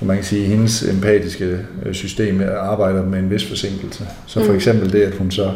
Og 0.00 0.06
man 0.06 0.16
kan 0.16 0.24
sige, 0.24 0.42
at 0.42 0.48
hendes 0.48 0.82
empatiske 0.88 1.58
øh, 1.86 1.94
system 1.94 2.42
arbejder 2.60 3.04
med 3.06 3.18
en 3.18 3.30
vis 3.30 3.44
forsinkelse. 3.48 4.06
Så 4.26 4.40
for 4.44 4.50
Mm. 4.50 4.56
eksempel 4.56 4.92
det, 4.92 5.02
at 5.02 5.14
hun 5.14 5.30
så 5.30 5.50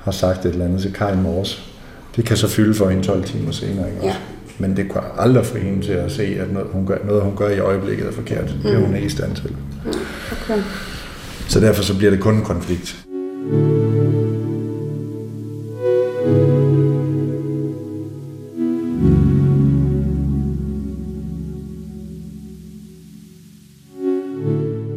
har 0.00 0.12
sagt 0.12 0.46
et 0.46 0.52
eller 0.52 0.64
andet 0.64 0.80
til 0.82 0.92
Kai 0.92 1.12
i 1.12 1.16
morges, 1.16 1.70
det 2.16 2.24
kan 2.24 2.36
så 2.36 2.48
fylde 2.48 2.74
for 2.74 2.88
hende 2.88 3.02
12 3.04 3.24
timer 3.24 3.52
senere. 3.52 3.88
Ikke? 3.90 4.06
Ja. 4.06 4.14
Men 4.58 4.76
det 4.76 4.92
kan 4.92 5.00
aldrig 5.18 5.46
få 5.46 5.58
hende 5.58 5.86
til 5.86 5.92
at 5.92 6.12
se, 6.12 6.22
at 6.40 6.52
noget, 6.52 6.68
hun 6.72 6.86
gør, 6.86 6.96
noget, 7.06 7.22
hun 7.22 7.36
gør 7.36 7.48
i 7.48 7.58
øjeblikket 7.58 8.06
er 8.06 8.12
forkert. 8.12 8.54
Det 8.62 8.74
er 8.74 8.78
hun 8.78 8.94
ikke 8.94 9.06
i 9.06 9.10
stand 9.10 9.36
til. 9.36 9.50
Okay. 10.32 10.62
Så 11.48 11.60
derfor 11.60 11.82
så 11.82 11.98
bliver 11.98 12.10
det 12.10 12.20
kun 12.20 12.34
en 12.34 12.44
konflikt. 12.44 13.06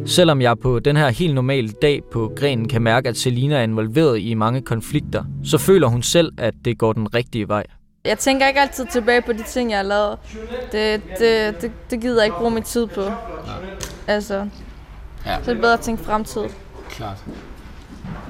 Selvom 0.06 0.42
jeg 0.42 0.58
på 0.58 0.78
den 0.78 0.96
her 0.96 1.08
helt 1.08 1.34
normale 1.34 1.68
dag 1.68 2.02
på 2.12 2.32
grenen 2.36 2.68
kan 2.68 2.82
mærke, 2.82 3.08
at 3.08 3.16
Selina 3.16 3.56
er 3.56 3.62
involveret 3.62 4.20
i 4.20 4.34
mange 4.34 4.62
konflikter, 4.62 5.24
så 5.44 5.58
føler 5.58 5.86
hun 5.86 6.02
selv, 6.02 6.32
at 6.38 6.54
det 6.64 6.78
går 6.78 6.92
den 6.92 7.14
rigtige 7.14 7.48
vej. 7.48 7.64
Jeg 8.04 8.18
tænker 8.18 8.48
ikke 8.48 8.60
altid 8.60 8.86
tilbage 8.92 9.22
på 9.22 9.32
de 9.32 9.42
ting, 9.48 9.70
jeg 9.70 9.78
har 9.78 9.84
lavet. 9.84 10.18
Det, 10.72 11.02
det, 11.18 11.62
det, 11.62 11.72
det 11.90 12.00
gider 12.00 12.16
jeg 12.16 12.24
ikke 12.24 12.36
bruge 12.38 12.50
min 12.50 12.62
tid 12.62 12.86
på. 12.86 13.02
Altså, 14.06 14.48
Ja. 15.26 15.36
så 15.42 15.50
er 15.50 15.54
det 15.54 15.60
bedre 15.60 15.72
at 15.74 15.80
tænke 15.80 16.04
fremtid. 16.04 16.42
Klart. 16.90 17.16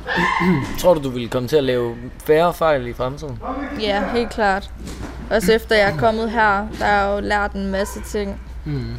Tror 0.80 0.94
du, 0.94 1.02
du 1.02 1.08
ville 1.10 1.28
komme 1.28 1.48
til 1.48 1.56
at 1.56 1.64
lave 1.64 1.94
færre 2.24 2.54
fejl 2.54 2.86
i 2.86 2.92
fremtiden? 2.92 3.38
Ja, 3.80 4.04
helt 4.12 4.30
klart. 4.30 4.70
Også 5.30 5.52
efter 5.52 5.76
jeg 5.76 5.90
er 5.90 5.96
kommet 5.96 6.30
her, 6.30 6.66
der 6.78 6.84
har 6.84 7.06
jeg 7.06 7.14
jo 7.16 7.28
lært 7.28 7.52
en 7.52 7.70
masse 7.70 8.00
ting. 8.00 8.40
Mm. 8.64 8.94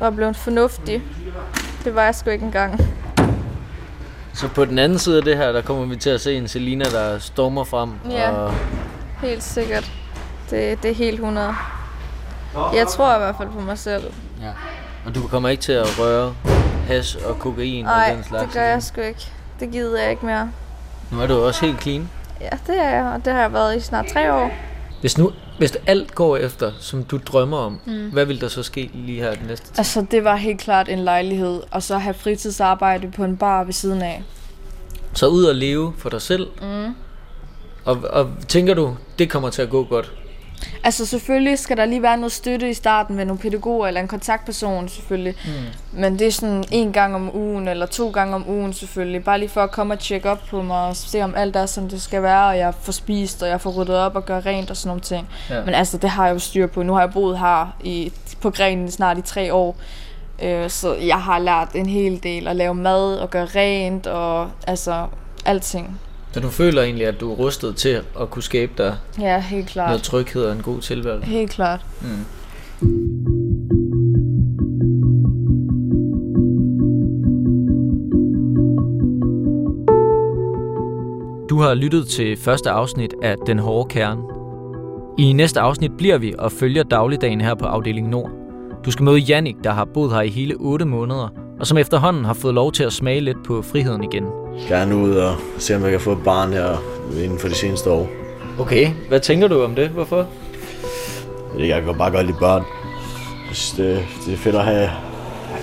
Og 0.00 0.06
er 0.06 0.10
blevet 0.10 0.36
fornuftig. 0.36 1.02
Det 1.84 1.94
var 1.94 2.02
jeg 2.02 2.14
sgu 2.14 2.30
ikke 2.30 2.44
engang. 2.44 2.80
Så 4.34 4.48
på 4.48 4.64
den 4.64 4.78
anden 4.78 4.98
side 4.98 5.16
af 5.18 5.24
det 5.24 5.36
her, 5.36 5.52
der 5.52 5.62
kommer 5.62 5.84
vi 5.84 5.96
til 5.96 6.10
at 6.10 6.20
se 6.20 6.34
en 6.36 6.48
Selina, 6.48 6.84
der 6.84 7.18
stormer 7.18 7.64
frem. 7.64 7.90
Ja. 8.10 8.30
Og 8.30 8.54
Helt 9.22 9.42
sikkert. 9.42 9.92
Det, 10.50 10.82
det 10.82 10.90
er 10.90 10.94
helt 10.94 11.14
100. 11.14 11.54
Jeg 12.74 12.86
tror 12.86 13.14
i 13.14 13.18
hvert 13.18 13.36
fald 13.36 13.48
på 13.48 13.60
mig 13.60 13.78
selv. 13.78 14.02
Ja. 14.42 14.50
Og 15.06 15.14
du 15.14 15.28
kommer 15.28 15.48
ikke 15.48 15.62
til 15.62 15.72
at 15.72 15.86
røre 15.98 16.34
hash 16.86 17.16
og 17.28 17.38
kokain 17.38 17.84
Nej, 17.84 18.08
og 18.10 18.16
den 18.16 18.24
slags? 18.24 18.44
det 18.44 18.52
gør 18.54 18.62
jeg 18.64 18.82
sgu 18.82 19.00
ikke. 19.00 19.26
Det 19.60 19.70
gider 19.70 20.00
jeg 20.02 20.10
ikke 20.10 20.26
mere. 20.26 20.50
Nu 21.12 21.20
er 21.20 21.26
du 21.26 21.34
også 21.44 21.66
helt 21.66 21.82
clean. 21.82 22.10
Ja, 22.40 22.48
det 22.66 22.78
er 22.80 22.88
jeg, 22.90 23.04
og 23.14 23.24
det 23.24 23.32
har 23.32 23.40
jeg 23.40 23.52
været 23.52 23.76
i 23.76 23.80
snart 23.80 24.06
tre 24.12 24.32
år. 24.34 24.50
Hvis 25.00 25.18
nu 25.18 25.32
hvis 25.58 25.76
alt 25.86 26.14
går 26.14 26.36
efter, 26.36 26.72
som 26.80 27.04
du 27.04 27.18
drømmer 27.26 27.58
om, 27.58 27.80
Mm. 27.86 28.08
hvad 28.12 28.24
vil 28.24 28.40
der 28.40 28.48
så 28.48 28.62
ske 28.62 28.90
lige 28.94 29.20
her 29.22 29.34
den 29.34 29.46
næste 29.46 29.66
tid? 29.66 29.78
Altså, 29.78 30.06
det 30.10 30.24
var 30.24 30.36
helt 30.36 30.60
klart 30.60 30.88
en 30.88 30.98
lejlighed, 30.98 31.60
og 31.70 31.82
så 31.82 31.98
have 31.98 32.14
fritidsarbejde 32.14 33.10
på 33.10 33.24
en 33.24 33.36
bar 33.36 33.64
ved 33.64 33.72
siden 33.72 34.02
af. 34.02 34.22
Så 35.14 35.26
ud 35.26 35.44
og 35.44 35.54
leve 35.54 35.92
for 35.98 36.08
dig 36.08 36.22
selv, 36.22 36.46
Mm. 36.62 36.94
og, 37.84 37.98
og 38.10 38.30
tænker 38.48 38.74
du, 38.74 38.96
det 39.18 39.30
kommer 39.30 39.50
til 39.50 39.62
at 39.62 39.70
gå 39.70 39.84
godt? 39.84 40.12
Altså, 40.84 41.06
selvfølgelig 41.06 41.58
skal 41.58 41.76
der 41.76 41.84
lige 41.84 42.02
være 42.02 42.16
noget 42.16 42.32
støtte 42.32 42.70
i 42.70 42.74
starten 42.74 43.16
med 43.16 43.24
nogle 43.24 43.38
pædagoger 43.38 43.86
eller 43.86 44.00
en 44.00 44.08
kontaktperson, 44.08 44.88
selvfølgelig. 44.88 45.34
Mm. 45.44 46.00
Men 46.00 46.18
det 46.18 46.26
er 46.26 46.32
sådan 46.32 46.64
en 46.70 46.92
gang 46.92 47.14
om 47.14 47.36
ugen, 47.36 47.68
eller 47.68 47.86
to 47.86 48.10
gange 48.10 48.34
om 48.34 48.48
ugen 48.48 48.72
selvfølgelig. 48.72 49.24
Bare 49.24 49.38
lige 49.38 49.48
for 49.48 49.60
at 49.60 49.70
komme 49.70 49.94
og 49.94 50.00
tjekke 50.00 50.30
op 50.30 50.40
på 50.50 50.62
mig 50.62 50.86
og 50.86 50.96
se, 50.96 51.22
om 51.22 51.34
alt 51.36 51.56
er, 51.56 51.66
som 51.66 51.88
det 51.88 52.02
skal 52.02 52.22
være, 52.22 52.46
og 52.46 52.58
jeg 52.58 52.74
får 52.80 52.92
spist, 52.92 53.42
og 53.42 53.48
jeg 53.48 53.60
får 53.60 53.70
ryddet 53.70 53.96
op 53.96 54.16
og 54.16 54.26
gør 54.26 54.46
rent 54.46 54.70
og 54.70 54.76
sådan 54.76 54.88
nogle 54.88 55.00
ting. 55.00 55.28
Ja. 55.50 55.64
Men 55.64 55.74
altså, 55.74 55.98
det 55.98 56.10
har 56.10 56.26
jeg 56.26 56.34
jo 56.34 56.38
styr 56.38 56.66
på. 56.66 56.82
Nu 56.82 56.92
har 56.92 57.00
jeg 57.00 57.12
boet 57.12 57.38
her 57.38 57.76
i, 57.84 58.12
på 58.40 58.50
grenen 58.50 58.90
snart 58.90 59.18
i 59.18 59.22
tre 59.22 59.54
år. 59.54 59.76
Øh, 60.42 60.70
så 60.70 60.94
jeg 60.94 61.22
har 61.22 61.38
lært 61.38 61.68
en 61.74 61.86
hel 61.86 62.22
del 62.22 62.48
at 62.48 62.56
lave 62.56 62.74
mad 62.74 63.16
og 63.16 63.30
gøre 63.30 63.44
rent 63.44 64.06
og 64.06 64.50
altså 64.66 65.06
alting. 65.44 66.00
Så 66.32 66.40
du 66.40 66.48
føler 66.48 66.82
egentlig, 66.82 67.06
at 67.06 67.20
du 67.20 67.32
er 67.32 67.36
rustet 67.36 67.76
til 67.76 68.00
at 68.20 68.30
kunne 68.30 68.42
skabe 68.42 68.72
dig 68.78 68.96
Ja, 69.20 69.40
helt 69.40 69.68
klart. 69.68 69.88
noget 69.88 70.02
tryghed 70.02 70.44
og 70.44 70.52
en 70.56 70.62
god 70.62 70.80
tilværelse? 70.80 71.26
Helt 71.26 71.50
klart. 71.50 71.86
Mm. 72.00 72.08
Du 81.50 81.60
har 81.60 81.74
lyttet 81.74 82.08
til 82.08 82.36
første 82.36 82.70
afsnit 82.70 83.14
af 83.22 83.36
Den 83.46 83.58
Hårde 83.58 83.88
Kerne. 83.88 84.22
I 85.18 85.32
næste 85.32 85.60
afsnit 85.60 85.92
bliver 85.98 86.18
vi 86.18 86.34
og 86.38 86.52
følger 86.52 86.82
dagligdagen 86.82 87.40
her 87.40 87.54
på 87.54 87.64
afdeling 87.64 88.08
Nord. 88.08 88.30
Du 88.84 88.90
skal 88.90 89.04
møde 89.04 89.18
Jannik, 89.18 89.56
der 89.64 89.70
har 89.70 89.84
boet 89.84 90.12
her 90.12 90.20
i 90.20 90.28
hele 90.28 90.54
8 90.60 90.84
måneder, 90.84 91.28
og 91.60 91.66
som 91.66 91.78
efterhånden 91.78 92.24
har 92.24 92.34
fået 92.34 92.54
lov 92.54 92.72
til 92.72 92.84
at 92.84 92.92
smage 92.92 93.20
lidt 93.20 93.44
på 93.46 93.62
friheden 93.62 94.04
igen. 94.04 94.24
Gerne 94.68 94.96
ud 94.96 95.14
og 95.14 95.34
se, 95.58 95.76
om 95.76 95.82
jeg 95.82 95.90
kan 95.90 96.00
få 96.00 96.12
et 96.12 96.22
barn 96.24 96.52
her 96.52 96.82
inden 97.24 97.38
for 97.38 97.48
de 97.48 97.54
seneste 97.54 97.90
år. 97.90 98.08
Okay, 98.58 98.90
hvad 99.08 99.20
tænker 99.20 99.48
du 99.48 99.62
om 99.62 99.74
det? 99.74 99.88
Hvorfor? 99.88 100.26
Jeg 101.58 101.82
kan 101.82 101.94
bare 101.98 102.10
godt 102.10 102.26
lide 102.26 102.38
børn. 102.38 102.62
Jeg 103.48 103.56
synes, 103.56 103.72
det, 103.72 104.04
det 104.26 104.32
er 104.32 104.38
fedt 104.38 104.56
at 104.56 104.64
have, 104.64 104.88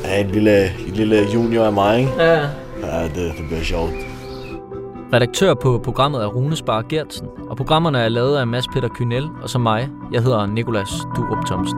have 0.05 0.25
en, 0.25 0.31
lille, 0.31 0.65
en 0.87 0.93
lille 0.93 1.27
junior 1.33 1.63
af 1.63 1.73
mig, 1.73 1.99
ikke? 1.99 2.11
Ja. 2.19 2.39
Ja, 2.83 3.03
det, 3.03 3.15
det 3.15 3.45
bliver 3.47 3.63
sjovt. 3.63 3.91
Redaktør 5.13 5.53
på 5.53 5.81
programmet 5.83 6.23
er 6.23 6.27
Rune 6.27 6.55
Spar 6.55 6.81
Gertsen, 6.89 7.27
og 7.49 7.57
programmerne 7.57 7.99
er 7.99 8.09
lavet 8.09 8.37
af 8.37 8.47
Mads 8.47 8.67
Peter 8.67 8.87
Kynel 8.87 9.27
og 9.43 9.49
så 9.49 9.59
mig. 9.59 9.89
Jeg 10.11 10.21
hedder 10.21 10.45
Nikolas 10.45 10.89
Durup 11.15 11.45
Thomsen. 11.45 11.77